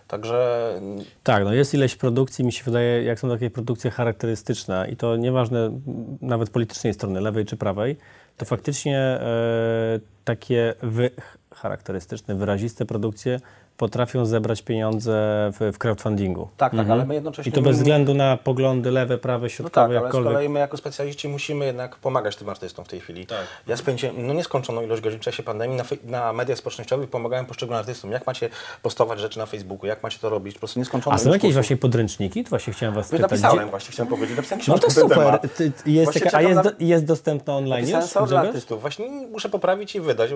Także 0.08 0.80
Tak, 1.23 1.44
no 1.44 1.54
jest 1.54 1.75
ileś 1.75 1.96
produkcji, 1.96 2.44
mi 2.44 2.52
się 2.52 2.64
wydaje, 2.64 3.02
jak 3.02 3.20
są 3.20 3.28
takie 3.28 3.50
produkcje 3.50 3.90
charakterystyczne 3.90 4.88
i 4.90 4.96
to 4.96 5.16
nieważne 5.16 5.80
nawet 6.20 6.50
politycznej 6.50 6.94
strony, 6.94 7.20
lewej 7.20 7.44
czy 7.44 7.56
prawej, 7.56 7.96
to 8.37 8.44
faktycznie 8.44 8.99
e, 8.99 10.00
takie 10.25 10.75
wy, 10.82 11.11
charakterystyczne, 11.54 12.34
wyraziste 12.34 12.84
produkcje 12.87 13.40
potrafią 13.76 14.26
zebrać 14.26 14.62
pieniądze 14.62 15.12
w, 15.60 15.72
w 15.74 15.78
crowdfundingu. 15.78 16.48
tak, 16.56 16.76
tak, 16.76 16.90
ale 16.90 17.04
my 17.06 17.14
jednocześnie... 17.14 17.50
I 17.50 17.52
to 17.52 17.62
bez 17.62 17.76
względu 17.76 18.14
na 18.14 18.36
poglądy 18.36 18.90
lewe, 18.90 19.18
prawe, 19.18 19.42
No 19.42 19.48
środkowe, 19.48 19.86
tak, 19.86 19.90
ale 19.90 20.00
z 20.00 20.02
jakkolwiek. 20.02 20.32
kolei 20.32 20.48
my 20.48 20.60
jako 20.60 20.76
specjaliści 20.76 21.28
musimy 21.28 21.64
jednak 21.66 21.96
pomagać 21.96 22.36
tym 22.36 22.48
artystom 22.48 22.84
w 22.84 22.88
tej 22.88 23.00
chwili. 23.00 23.26
Tak. 23.26 23.38
Ja 23.66 23.76
spędziłem 23.76 24.26
no 24.26 24.34
nieskończoną 24.34 24.82
ilość 24.82 25.02
godzin 25.02 25.18
w 25.18 25.22
czasie 25.22 25.42
pandemii 25.42 25.76
na, 25.76 25.84
na 26.04 26.32
mediach 26.32 26.58
społecznościowych, 26.58 27.10
pomagałem 27.10 27.46
poszczególnym 27.46 27.78
artystom. 27.80 28.10
Jak 28.12 28.26
macie 28.26 28.48
postować 28.82 29.20
rzeczy 29.20 29.38
na 29.38 29.46
Facebooku, 29.46 29.86
jak 29.86 30.02
macie 30.02 30.18
to 30.18 30.28
robić, 30.28 30.54
po 30.54 30.58
prostu 30.60 30.78
nieskończoną 30.80 31.14
A 31.16 31.18
są 31.18 31.32
jakieś 31.32 31.54
właśnie 31.54 31.76
podręczniki? 31.76 32.44
To 32.44 32.50
właśnie 32.50 32.72
chciałem 32.72 32.94
was 32.94 33.02
Już 33.04 33.08
spytać. 33.08 33.30
napisałem 33.30 33.58
Gdzie- 33.58 33.70
właśnie, 33.70 33.92
chciałem 33.92 34.10
powiedzieć, 34.10 34.36
napisałem 34.36 34.64
No 34.68 34.78
to 34.78 34.90
super. 34.90 35.38
Ty, 35.40 35.70
ty- 35.70 35.90
jest 35.90 36.12
taka, 36.14 36.38
a 36.38 36.42
jest, 36.42 36.60
do, 36.60 36.70
jest 36.80 37.04
dostępna 37.04 37.56
online 37.56 37.88
już? 37.88 38.28
dla 38.28 38.40
artystów. 38.40 38.80
Właśnie 38.80 39.08
muszę 39.08 39.48
poprawić 39.48 39.94
i 39.94 40.00
wydać. 40.00 40.30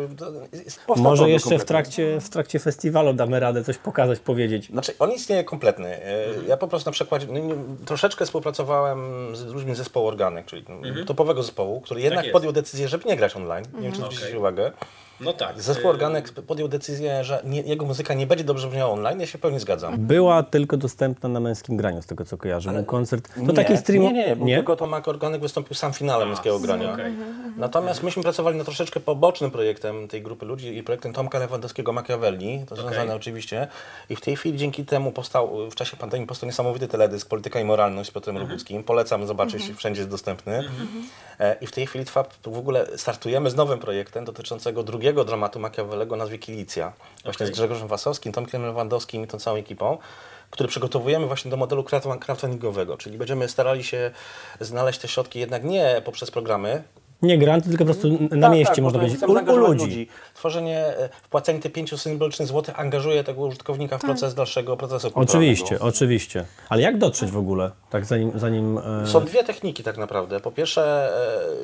Powstał 0.87 1.04
Może 1.11 1.30
jeszcze 1.30 1.59
w 1.59 1.64
trakcie, 1.64 2.21
w 2.21 2.28
trakcie 2.30 2.59
festiwalu 2.59 3.14
damy 3.29 3.41
radę 3.41 3.65
coś 3.65 3.79
pokazać, 3.79 4.19
powiedzieć. 4.19 4.67
Znaczy, 4.71 4.93
on 4.99 5.13
istnieje 5.13 5.45
kompletny. 5.45 5.89
E, 6.05 6.27
Mhm. 6.29 6.49
Ja 6.49 6.57
po 6.57 6.69
prostu 6.69 6.89
na 6.89 6.93
przykładzie, 6.93 7.27
no, 7.31 7.39
nie, 7.39 7.55
troszeczkę 7.87 8.25
współpracowałem 8.25 9.37
z 9.37 9.45
ludźmi 9.45 9.75
z 9.75 9.79
zespołu 9.79 10.07
Organek, 10.07 10.47
czyli 10.47 10.65
no, 10.69 11.05
topowego 11.05 11.43
zespołu, 11.43 11.81
który 11.81 12.01
jednak 12.01 12.17
Mhm. 12.19 12.25
jest. 12.27 12.33
podjął 12.33 12.53
decyzję, 12.53 12.89
żeby 12.89 13.05
nie 13.09 13.17
grać 13.17 13.37
online. 13.37 13.65
Nie 13.75 13.81
wiem, 13.83 13.93
czy 13.93 13.99
zwróciliście 13.99 14.39
uwagę. 14.39 14.73
No 15.21 15.33
tak. 15.33 15.63
Zespół 15.63 15.91
Organek 15.91 16.33
podjął 16.33 16.69
decyzję, 16.69 17.25
że 17.25 17.43
nie, 17.45 17.61
jego 17.61 17.87
muzyka 17.87 18.15
nie 18.15 18.27
będzie 18.27 18.45
dobrze 18.45 18.69
brzmiała 18.69 18.93
online. 18.93 19.21
Ja 19.21 19.27
się 19.27 19.39
pełnie 19.39 19.61
zgadzam. 19.61 19.99
Była 19.99 20.43
tylko 20.43 20.77
dostępna 20.77 21.29
na 21.29 21.41
męskim 21.41 21.77
graniu, 21.77 22.03
z 22.03 22.07
tego 22.07 22.25
co 22.25 22.37
kojarzę. 22.37 22.73
Był 22.73 22.85
koncert. 22.85 23.29
To 23.47 23.53
taki 23.53 23.77
stream. 23.77 24.03
Nie, 24.03 24.13
nie, 24.13 24.37
nie. 24.37 24.57
Tylko 24.57 24.77
Tomek 24.77 25.09
Organek 25.09 25.41
wystąpił 25.41 25.75
sam 25.75 25.93
finałem 25.93 26.29
męskiego 26.29 26.61
grania. 26.61 26.97
Natomiast 27.57 28.03
myśmy 28.03 28.23
pracowali 28.23 28.59
nad 28.59 28.67
troszeczkę 28.67 29.01
pobocznym 29.01 29.51
projektem 29.51 30.09
tej 30.09 30.23
grupy 30.23 30.47
ludzi 30.47 30.77
i 30.77 30.83
projektem 30.83 31.13
Tomka 31.13 31.39
Lewandowskiego 31.39 31.93
Machiavelli, 31.93 32.65
to 32.69 32.77
związane 32.77 33.15
oczywiście. 33.15 33.67
I 34.11 34.17
w 34.17 34.21
tej 34.21 34.37
chwili 34.37 34.59
dzięki 34.59 34.85
temu 34.85 35.13
powstał, 35.13 35.71
w 35.71 35.75
czasie 35.75 35.97
pandemii 35.97 36.27
powstał 36.27 36.47
niesamowity 36.47 36.89
teledysk 36.89 37.29
Polityka 37.29 37.61
i 37.61 37.65
Moralność 37.65 38.11
z 38.11 38.13
Piotrem 38.13 38.37
Roguckim. 38.39 38.85
Polecam 38.85 39.27
zobaczyć, 39.27 39.73
wszędzie 39.77 40.01
jest 40.01 40.11
dostępny. 40.11 40.65
E, 41.41 41.57
I 41.61 41.67
w 41.67 41.73
tej 41.73 41.87
chwili 41.87 42.05
trwa, 42.05 42.25
w 42.47 42.59
ogóle 42.59 42.87
startujemy 42.97 43.51
z 43.51 43.55
nowym 43.57 43.79
projektem 43.79 44.25
dotyczącego 44.25 44.83
drugiego 44.83 45.08
dramatu 45.12 45.61
Machiavellego 45.61 46.15
o 46.15 46.19
nazwie 46.19 46.38
Kilicja. 46.38 46.93
Właśnie 47.25 47.47
z 47.47 47.50
Grzegorzem 47.50 47.88
Wasowskim, 47.88 48.33
Tomkiem 48.33 48.62
Lewandowskim 48.62 49.25
i 49.25 49.27
tą 49.27 49.38
całą 49.38 49.57
ekipą 49.57 49.99
który 50.50 50.69
przygotowujemy 50.69 51.27
właśnie 51.27 51.50
do 51.50 51.57
modelu 51.57 51.83
crowdfund- 51.83 52.19
crowdfundingowego, 52.19 52.97
czyli 52.97 53.19
będziemy 53.19 53.49
starali 53.49 53.85
się 53.85 54.11
znaleźć 54.61 54.99
te 54.99 55.09
środki 55.09 55.38
jednak 55.41 55.65
nie 55.65 56.03
poprzez 56.05 56.31
programy. 56.31 56.83
Nie 57.23 57.38
granty, 57.38 57.69
tylko 57.69 57.85
po 57.85 57.93
prostu 57.93 58.09
na 58.31 58.49
Tak, 58.49 58.57
mieście 58.57 58.75
tak, 58.75 58.85
można 58.85 58.99
powiedzieć. 58.99 59.23
U, 59.23 59.31
u 59.31 59.35
zaangażować 59.35 59.81
ludzi. 59.81 60.09
Tworzenie, 60.35 60.79
e, 60.79 61.09
wpłacenie 61.23 61.61
te 61.61 61.71
pięciu 61.71 61.99
symbolicznych 61.99 62.49
złotych 62.49 62.81
angażuje 62.81 63.25
tego 63.25 63.41
użytkownika 63.41 63.99
w 63.99 64.00
proces 64.00 64.35
dalszego 64.35 64.77
procesu. 64.77 65.11
Oczywiście, 65.15 65.81
oczywiście. 65.81 66.45
Ale 66.69 66.83
jak 66.83 66.99
dotrzeć 66.99 67.31
w 67.31 67.37
ogóle? 67.37 67.71
Tak 67.91 68.05
zanim. 68.05 68.33
zanim 68.35 68.79
e... 68.79 69.07
Są 69.07 69.25
dwie 69.25 69.45
techniki 69.45 69.83
tak 69.83 69.97
naprawdę. 69.97 70.41
Po 70.41 70.50
pierwsze, 70.53 71.12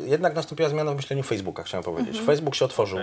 e, 0.02 0.08
jednak 0.08 0.34
nastąpiła 0.34 0.68
zmiana 0.68 0.92
w 0.92 0.96
myśleniu 0.96 1.22
Facebooka, 1.22 1.62
chciałem 1.62 1.84
powiedzieć. 1.84 2.20
Facebook 2.20 2.54
się 2.54 2.64
otworzył. 2.64 2.98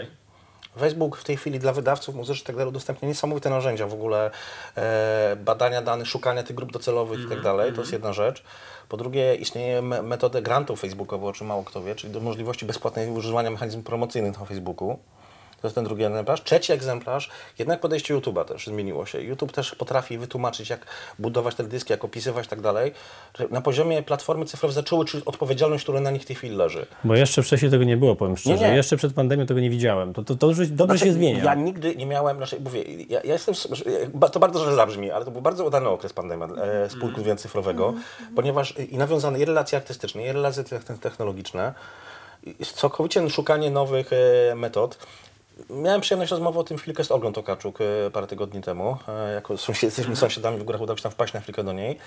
Facebook 0.79 1.17
w 1.17 1.23
tej 1.23 1.37
chwili 1.37 1.59
dla 1.59 1.73
wydawców 1.73 2.15
muzycznych 2.15 2.47
tak 2.47 2.55
dalej 2.55 2.69
udostępnia 2.69 3.07
niesamowite 3.07 3.49
narzędzia 3.49 3.87
w 3.87 3.93
ogóle 3.93 4.31
e, 4.77 5.35
badania 5.35 5.81
danych, 5.81 6.07
szukania 6.07 6.43
tych 6.43 6.55
grup 6.55 6.71
docelowych 6.71 7.19
i 7.19 7.29
tak 7.29 7.41
dalej. 7.41 7.73
To 7.73 7.81
jest 7.81 7.93
jedna 7.93 8.13
rzecz. 8.13 8.43
Po 8.89 8.97
drugie, 8.97 9.35
istnieje 9.35 9.81
me- 9.81 10.01
metoda 10.01 10.41
grantów 10.41 10.79
facebookowych, 10.81 11.29
o 11.29 11.33
czym 11.33 11.47
mało 11.47 11.63
kto 11.63 11.83
wie, 11.83 11.95
czyli 11.95 12.13
do 12.13 12.19
możliwości 12.19 12.65
bezpłatnego 12.65 13.11
używania 13.11 13.51
mechanizmów 13.51 13.85
promocyjnych 13.85 14.39
na 14.39 14.45
Facebooku. 14.45 14.99
To 15.61 15.67
jest 15.67 15.75
ten 15.75 15.83
drugi 15.85 16.03
egzemplarz. 16.03 16.43
Trzeci 16.43 16.73
egzemplarz, 16.73 17.29
jednak 17.59 17.79
podejście 17.79 18.15
YouTube'a 18.15 18.45
też 18.45 18.67
zmieniło 18.67 19.05
się. 19.05 19.21
YouTube 19.21 19.51
też 19.51 19.75
potrafi 19.75 20.17
wytłumaczyć, 20.17 20.69
jak 20.69 20.85
budować 21.19 21.55
te 21.55 21.63
dyski, 21.63 21.93
jak 21.93 22.05
opisywać 22.05 22.45
i 22.45 22.49
tak 22.49 22.61
dalej. 22.61 22.91
Na 23.49 23.61
poziomie 23.61 24.03
platformy 24.03 24.45
cyfrowe 24.45 24.73
zaczęły 24.73 25.05
czuć 25.05 25.23
odpowiedzialność, 25.23 25.83
która 25.83 25.99
na 25.99 26.11
nich 26.11 26.21
w 26.21 26.25
tej 26.25 26.35
chwili 26.35 26.55
leży. 26.55 26.85
Bo 27.03 27.15
jeszcze 27.15 27.43
wcześniej 27.43 27.71
tego 27.71 27.83
nie 27.83 27.97
było, 27.97 28.15
powiem 28.15 28.37
szczerze. 28.37 28.69
nie. 28.69 28.75
Jeszcze 28.75 28.97
przed 28.97 29.13
pandemią 29.13 29.45
tego 29.45 29.59
nie 29.59 29.69
widziałem. 29.69 30.13
To, 30.13 30.23
to, 30.23 30.35
to 30.35 30.47
dobrze, 30.47 30.65
dobrze 30.65 30.97
Znaczy, 30.97 31.05
się 31.05 31.13
zmienia. 31.13 31.43
Ja 31.43 31.55
nigdy 31.55 31.95
nie 31.95 32.05
miałem, 32.05 32.37
znaczy 32.37 32.59
mówię, 32.59 32.83
ja, 33.09 33.21
ja 33.23 33.33
jestem, 33.33 33.55
to 34.31 34.39
bardzo 34.39 34.63
źle 34.63 34.75
zabrzmi, 34.75 35.11
ale 35.11 35.25
to 35.25 35.31
był 35.31 35.41
bardzo 35.41 35.65
udany 35.65 35.89
okres 35.89 36.13
pandemii 36.13 36.47
e, 36.61 36.89
z 36.89 36.99
punktu 36.99 37.17
widzenia 37.17 37.35
cyfrowego, 37.35 37.93
ponieważ 38.35 38.73
i 38.89 38.97
nawiązane 38.97 39.39
i 39.39 39.45
relacje 39.45 39.77
artystyczne, 39.77 40.23
i 40.23 40.31
relacje 40.31 40.63
te- 40.63 40.97
technologiczne, 40.97 41.73
i 42.43 42.65
całkowicie 42.65 43.29
szukanie 43.29 43.71
nowych 43.71 44.09
e, 44.13 44.55
metod. 44.55 44.97
Miałem 45.69 46.01
przyjemność 46.01 46.31
rozmowy 46.31 46.59
o 46.59 46.63
tym 46.63 46.77
chwilkę 46.77 47.03
z 47.03 47.11
Olgą 47.11 47.33
Tokaczuk 47.33 47.79
e, 47.81 48.11
parę 48.11 48.27
tygodni 48.27 48.61
temu. 48.61 48.97
E, 49.07 49.33
jako 49.33 49.57
sąsied, 49.67 49.83
jesteśmy 49.83 50.15
sąsiadami 50.15 50.57
w 50.57 50.63
górach, 50.63 50.81
udało 50.81 50.97
się 50.97 51.03
tam 51.03 51.11
wpaść 51.11 51.33
na 51.33 51.41
chwilkę 51.41 51.63
do 51.63 51.73
niej. 51.73 51.97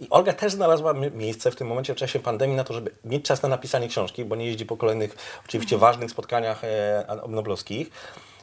I 0.00 0.06
Olga 0.10 0.32
też 0.32 0.52
znalazła 0.52 0.92
mi- 0.92 1.10
miejsce 1.10 1.50
w 1.50 1.56
tym 1.56 1.66
momencie 1.66 1.94
w 1.94 1.96
czasie 1.96 2.18
pandemii 2.18 2.56
na 2.56 2.64
to, 2.64 2.74
żeby 2.74 2.90
mieć 3.04 3.24
czas 3.24 3.42
na 3.42 3.48
napisanie 3.48 3.88
książki, 3.88 4.24
bo 4.24 4.36
nie 4.36 4.46
jeździ 4.46 4.66
po 4.66 4.76
kolejnych 4.76 5.16
oczywiście 5.48 5.78
ważnych 5.78 6.10
spotkaniach 6.10 6.64
e, 6.64 7.06
noblowskich. 7.28 7.90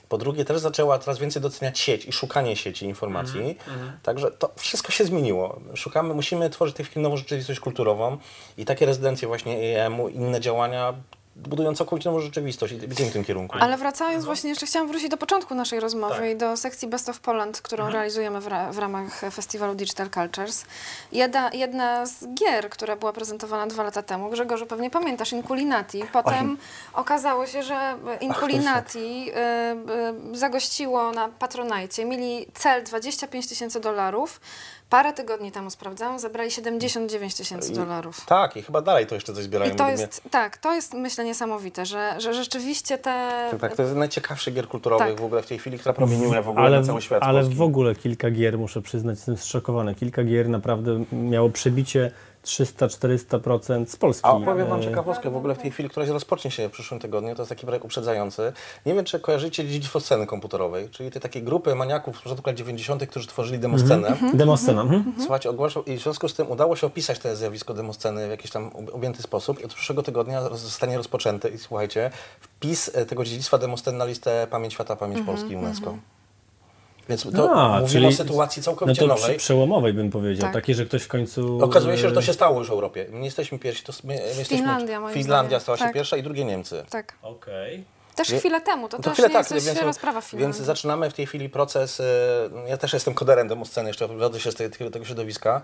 Po 0.10 0.17
drugie, 0.17 0.45
też 0.45 0.60
zaczęła 0.60 1.00
coraz 1.00 1.19
więcej 1.19 1.41
doceniać 1.41 1.80
sieć 1.80 2.06
i 2.06 2.12
szukanie 2.12 2.56
sieci 2.56 2.86
informacji. 2.86 3.58
Także 4.04 4.32
to 4.32 4.52
wszystko 4.56 4.91
się 4.91 5.06
zmieniło. 5.06 5.60
Szukamy, 5.76 6.13
musimy 6.13 6.50
tworzyć 6.50 6.76
w 6.76 6.78
tej 6.78 6.86
chwili 6.86 7.04
nową 7.04 7.17
rzeczywistość 7.17 7.60
kulturową 7.60 8.17
i 8.58 8.65
takie 8.65 8.86
rezydencje 8.86 9.28
właśnie 9.28 9.84
EM-u, 9.86 10.10
inne 10.10 10.39
działania 10.39 10.93
budują 11.36 11.76
całkowicie 11.76 12.10
nową 12.10 12.22
rzeczywistość 12.22 12.74
i 12.74 12.76
idziemy 12.76 13.10
w 13.10 13.13
tym 13.13 13.24
kierunku. 13.24 13.58
Ale 13.60 13.78
wracając 13.78 14.26
właśnie, 14.26 14.50
jeszcze 14.50 14.65
chciałam 14.65 14.88
wrócić 14.88 15.10
do 15.10 15.17
początku 15.17 15.56
naszej 15.56 15.80
rozmowy 15.80 16.32
i 16.32 16.36
do 16.36 16.58
sekcji 16.58 16.88
Best 16.88 17.10
of 17.10 17.20
Poland, 17.20 17.62
którą 17.62 17.89
realizujemy 17.89 18.41
w, 18.41 18.48
ra 18.48 18.72
w 18.72 18.78
ramach 18.78 19.20
festiwalu 19.32 19.76
Digital 19.76 20.10
Cultures. 20.10 20.65
Jedna, 21.12 21.50
jedna 21.54 22.06
z 22.06 22.28
gier, 22.34 22.70
która 22.70 22.96
była 22.96 23.13
prezentowana 23.13 23.67
dwa 23.67 23.84
lata 23.84 24.04
temu, 24.04 24.30
Grzegorzu, 24.30 24.65
pewnie 24.65 24.89
pamiętasz, 24.89 25.32
Inculinati. 25.32 26.04
Potem 26.13 26.58
okazało 26.94 27.48
się, 27.48 27.63
że 27.63 27.96
Inculinati 28.22 29.32
y, 29.32 30.34
y, 30.34 30.38
zagościło 30.38 31.12
na 31.12 31.30
Patronite. 31.30 32.06
Mieli 32.06 32.46
cel 32.54 32.84
25 32.84 33.48
tysięcy 33.48 33.80
dolarów. 33.80 34.39
Parę 34.91 35.13
tygodni 35.13 35.51
temu 35.51 35.69
sprawdzałam, 35.69 36.19
zebrali 36.19 36.51
79 36.51 37.36
tysięcy 37.36 37.73
dolarów. 37.73 38.25
Tak, 38.25 38.58
i 38.58 38.62
chyba 38.62 38.82
dalej 38.82 39.08
to 39.08 39.15
jeszcze 39.15 39.34
coś 39.34 39.43
zbierają. 39.43 39.73
I 39.73 39.75
to 39.75 39.89
jest, 39.89 40.21
tak, 40.32 40.58
to 40.58 40.73
jest 40.73 40.93
myślę 40.93 41.25
niesamowite, 41.25 41.86
że, 41.86 42.15
że 42.17 42.34
rzeczywiście 42.34 42.97
te... 42.97 43.47
Tak, 43.51 43.60
tak, 43.62 43.75
to 43.75 43.84
jest 43.84 43.95
najciekawszy 43.95 44.51
gier 44.51 44.67
kulturowych 44.67 45.08
Tak. 45.08 45.21
w 45.21 45.23
ogóle 45.23 45.41
w 45.41 45.47
tej 45.47 45.60
chwili, 45.60 45.80
która 45.80 45.93
promieniuje 45.93 46.41
w 46.41 46.49
ogóle 46.49 46.65
ale, 46.65 46.80
na 46.80 46.86
cały 46.86 47.01
świat. 47.01 47.23
ale 47.23 47.39
polski. 47.39 47.56
w 47.56 47.62
ogóle 47.62 47.95
kilka 47.95 48.32
gier, 48.32 48.58
muszę 48.58 48.82
przyznać, 48.82 49.17
jestem 49.17 49.38
zszokowany. 49.38 49.95
Kilka 49.95 50.23
gier 50.23 50.49
naprawdę 50.49 51.04
miało 51.12 51.49
przebicie 51.49 52.12
300-400% 52.45 53.86
z 53.86 53.95
Polski. 53.95 54.27
A 54.27 54.32
opowiem 54.32 54.67
Wam 54.67 54.80
E, 54.80 54.84
ciekawostkę 54.84 55.30
w 55.30 55.38
ogóle 55.38 55.56
w 55.56 55.58
tej 55.58 55.71
chwili, 55.71 55.89
która 55.89 56.06
się 56.06 56.13
rozpocznie 56.13 56.51
się 56.51 56.69
w 56.69 56.71
przyszłym 56.71 56.99
tygodniu. 56.99 57.36
To 57.36 57.41
jest 57.41 57.49
taki 57.49 57.65
projekt 57.65 57.86
uprzedzający. 57.86 58.54
Nie 58.86 58.93
wiem, 58.93 59.06
czy 59.06 59.19
kojarzycie 59.19 59.65
dziedzictwo 59.65 59.99
sceny 59.99 60.27
komputerowej, 60.27 60.89
czyli 60.89 61.12
te 61.12 61.19
takie 61.19 61.41
grupy 61.41 61.75
maniaków 61.75 62.17
z 62.17 62.21
początku 62.21 62.49
lat 62.49 62.58
90., 62.58 63.06
którzy 63.06 63.27
tworzyli 63.27 63.60
demoscenę. 63.60 64.17
Demoscena. 64.34 64.82
Mhm. 64.82 65.13
Słuchajcie, 65.19 65.49
ogłaszał 65.49 65.84
i 65.84 65.97
w 65.97 66.01
związku 66.01 66.30
z 66.30 66.34
tym 66.34 66.51
udało 66.51 66.75
się 66.75 66.88
opisać 66.88 67.19
to 67.19 67.36
zjawisko 67.36 67.73
demosceny 67.73 68.27
w 68.27 68.30
jakiś 68.30 68.51
tam 68.51 68.67
ob- 68.67 68.95
objęty 68.95 69.23
sposób 69.23 69.60
i 69.62 69.65
od 69.65 69.73
przyszłego 69.73 70.04
tygodnia 70.04 70.41
zostanie 70.41 70.97
rozpoczęty 70.97 71.49
i 71.49 71.58
słuchajcie, 71.58 72.12
wpis 72.41 72.91
e, 72.95 73.06
tego 73.06 73.23
dziedzictwa 73.23 73.58
demosceny 73.58 73.97
na 73.97 74.06
listę 74.06 74.47
Pamięć 74.49 74.73
Świata, 74.73 74.95
Pamięć 74.95 75.25
Polski 75.25 75.56
UNESCO. 75.56 75.97
Więc 77.09 77.23
to 77.35 77.51
A, 77.53 77.67
mówimy 77.79 77.87
czyli- 77.89 78.07
o 78.07 78.11
sytuacji 78.11 78.59
No 78.59 78.63
całkowicie 78.65 79.01
to 79.01 79.07
nowej. 79.07 79.37
przełomowej 79.37 79.93
bym 79.93 80.09
powiedział. 80.11 80.41
Tak. 80.41 80.53
Takie, 80.53 80.73
że 80.73 80.85
ktoś 80.85 81.03
w 81.03 81.07
końcu... 81.07 81.59
Okazuje 81.63 81.97
się, 81.97 82.09
że 82.09 82.15
to 82.15 82.21
się 82.21 82.33
stało 82.33 82.59
już 82.59 82.67
w 82.67 82.71
Europie. 82.71 83.05
My 83.11 83.19
nie 83.19 83.25
jesteśmy 83.25 83.59
pierwsi, 83.59 83.83
to 83.83 83.93
my, 84.03 84.13
my 84.15 84.21
jesteśmy... 84.21 84.57
Finlandia, 84.57 84.99
moim 84.99 85.13
Finlandia 85.13 85.59
stała 85.59 85.77
się 85.77 85.83
Tak. 85.83 85.93
pierwsza 85.93 86.17
i 86.17 86.23
drugie 86.23 86.45
Niemcy. 86.45 86.85
Tak. 86.89 87.13
Okej. 87.21 87.83
Też 88.15 88.29
Nie- 88.29 88.39
chwilę 88.39 88.61
temu, 88.61 88.89
to, 88.89 88.97
No 88.97 89.03
też 89.03 89.13
chwilę 89.13 89.27
nie 89.27 89.33
tak, 89.33 89.51
jest 89.51 89.65
więc, 89.65 89.77
Finlandii. 89.99 90.39
więc 90.39 90.57
zaczynamy 90.57 91.09
w 91.09 91.13
tej 91.13 91.25
chwili 91.25 91.49
proces. 91.49 91.99
e, 91.99 92.03
Ja 92.67 92.77
też 92.77 92.93
jestem 92.93 93.13
koderem 93.13 93.47
demosceny, 93.47 93.89
jeszcze 93.89 94.07
wywodzę 94.07 94.39
się 94.39 94.51
z 94.51 94.55
tego, 94.55 94.91
tego 94.91 95.05
środowiska, 95.05 95.61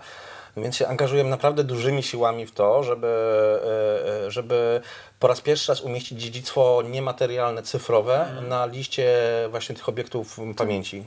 więc 0.56 0.76
się 0.76 0.88
angażujemy 0.88 1.30
naprawdę 1.30 1.64
dużymi 1.64 2.02
siłami 2.02 2.46
w 2.46 2.52
to, 2.52 2.82
żeby, 2.82 3.06
e, 3.06 4.26
e, 4.26 4.30
żeby 4.30 4.80
po 5.20 5.28
raz 5.28 5.40
pierwszy 5.40 5.72
raz 5.72 5.80
umieścić 5.80 6.20
dziedzictwo 6.22 6.82
niematerialne, 6.90 7.62
cyfrowe 7.62 8.20
Mhm. 8.20 8.48
na 8.48 8.66
liście 8.66 9.08
właśnie 9.50 9.74
tych 9.74 9.88
obiektów 9.88 10.38
pamięci. 10.56 11.04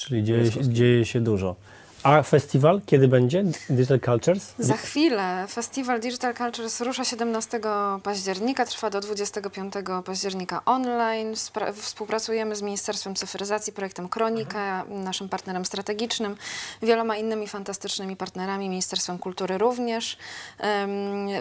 Czyli 0.00 0.24
dzieje, 0.24 0.50
się- 0.52 0.68
dzieje 0.68 1.04
się 1.04 1.20
dużo. 1.20 1.56
A 2.02 2.22
festiwal 2.22 2.80
kiedy 2.86 3.08
będzie? 3.08 3.44
Digital 3.70 4.00
Cultures? 4.00 4.54
Za 4.58 4.76
chwilę 4.76 5.46
festiwal 5.48 6.00
Digital 6.00 6.34
Cultures 6.34 6.80
rusza 6.80 7.04
17 7.04 7.60
października, 8.02 8.66
trwa 8.66 8.90
do 8.90 9.00
25 9.00 9.74
października 10.04 10.62
online. 10.64 11.34
Współpracujemy 11.74 12.56
z 12.56 12.62
Ministerstwem 12.62 13.14
Cyfryzacji, 13.14 13.72
projektem 13.72 14.08
Kronika, 14.08 14.84
naszym 14.88 15.28
partnerem 15.28 15.64
strategicznym, 15.64 16.36
wieloma 16.82 17.16
innymi 17.16 17.48
fantastycznymi 17.48 18.16
partnerami, 18.16 18.68
Ministerstwem 18.68 19.18
Kultury 19.18 19.58
również. 19.58 20.18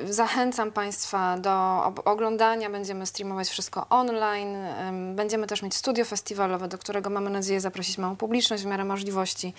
Zachęcam 0.09 0.71
Państwa 0.71 1.37
do 1.37 1.83
oglądania, 2.05 2.69
będziemy 2.69 3.05
streamować 3.05 3.49
wszystko 3.49 3.85
online. 3.89 4.55
Em, 4.55 5.15
Będziemy 5.15 5.47
też 5.47 5.61
mieć 5.61 5.75
studio 5.75 6.05
festiwalowe, 6.05 6.67
do 6.67 6.77
którego 6.77 7.09
mamy 7.09 7.29
nadzieję 7.29 7.61
zaprosić 7.61 7.97
małą 7.97 8.15
publiczność 8.15 8.63
w 8.63 8.65
miarę 8.65 8.85
możliwości 8.85 9.53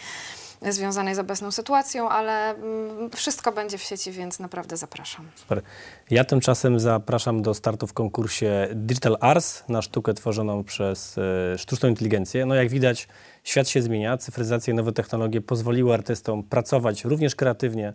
związanej 0.62 1.14
z 1.14 1.18
obecną 1.18 1.50
sytuacją, 1.50 2.08
ale 2.08 2.50
mm, 2.50 3.10
wszystko 3.10 3.52
będzie 3.52 3.78
w 3.78 3.82
sieci, 3.82 4.12
więc 4.12 4.40
naprawdę 4.40 4.76
zapraszam. 4.76 5.28
Super. 5.34 5.62
Ja 6.10 6.24
tymczasem 6.24 6.80
zapraszam 6.80 7.42
do 7.42 7.54
startu 7.54 7.86
w 7.86 7.92
konkursie 7.92 8.68
Digital 8.74 9.16
Arts 9.20 9.64
na 9.68 9.82
sztukę 9.82 10.14
tworzoną 10.14 10.64
przez 10.64 11.18
e, 11.18 11.58
sztuczną 11.58 11.88
inteligencję. 11.88 12.46
No 12.46 12.54
jak 12.54 12.68
widać, 12.68 13.08
świat 13.44 13.68
się 13.68 13.82
zmienia, 13.82 14.16
cyfryzacja 14.16 14.72
i 14.72 14.76
nowe 14.76 14.92
technologie 14.92 15.40
pozwoliły 15.40 15.94
artystom 15.94 16.42
pracować 16.42 17.04
również 17.04 17.34
kreatywnie 17.34 17.92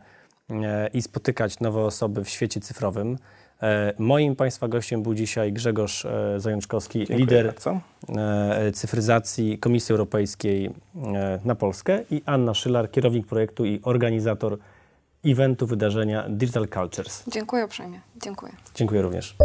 e, 0.50 0.88
i 0.88 1.02
spotykać 1.02 1.60
nowe 1.60 1.82
osoby 1.82 2.24
w 2.24 2.30
świecie 2.30 2.60
cyfrowym. 2.60 3.18
E, 3.62 3.94
moim 4.00 4.36
Państwa 4.36 4.68
gościem 4.68 5.04
był 5.04 5.14
dzisiaj 5.14 5.54
Grzegorz 5.54 6.06
e, 6.06 6.40
Zajączkowski, 6.40 7.00
lider 7.00 7.46
bardzo. 7.46 7.80
e, 8.10 8.72
cyfryzacji 8.72 9.60
Komisji 9.60 9.94
Europejskiej 9.94 10.72
na 11.46 11.56
Polskę 11.56 12.00
i 12.12 12.22
Anna 12.26 12.54
Szylar, 12.54 12.92
kierownik 12.92 13.28
projektu 13.28 13.66
i 13.66 13.80
organizator 13.84 14.58
eventu 15.26 15.68
wydarzenia 15.68 16.26
Digital 16.30 16.68
Cultures. 16.68 17.24
Dziękuję 17.28 17.66
uprzejmie. 17.66 18.00
Dziękuję. 18.24 18.52
Dziękuję 18.76 19.02
również. 19.02 19.36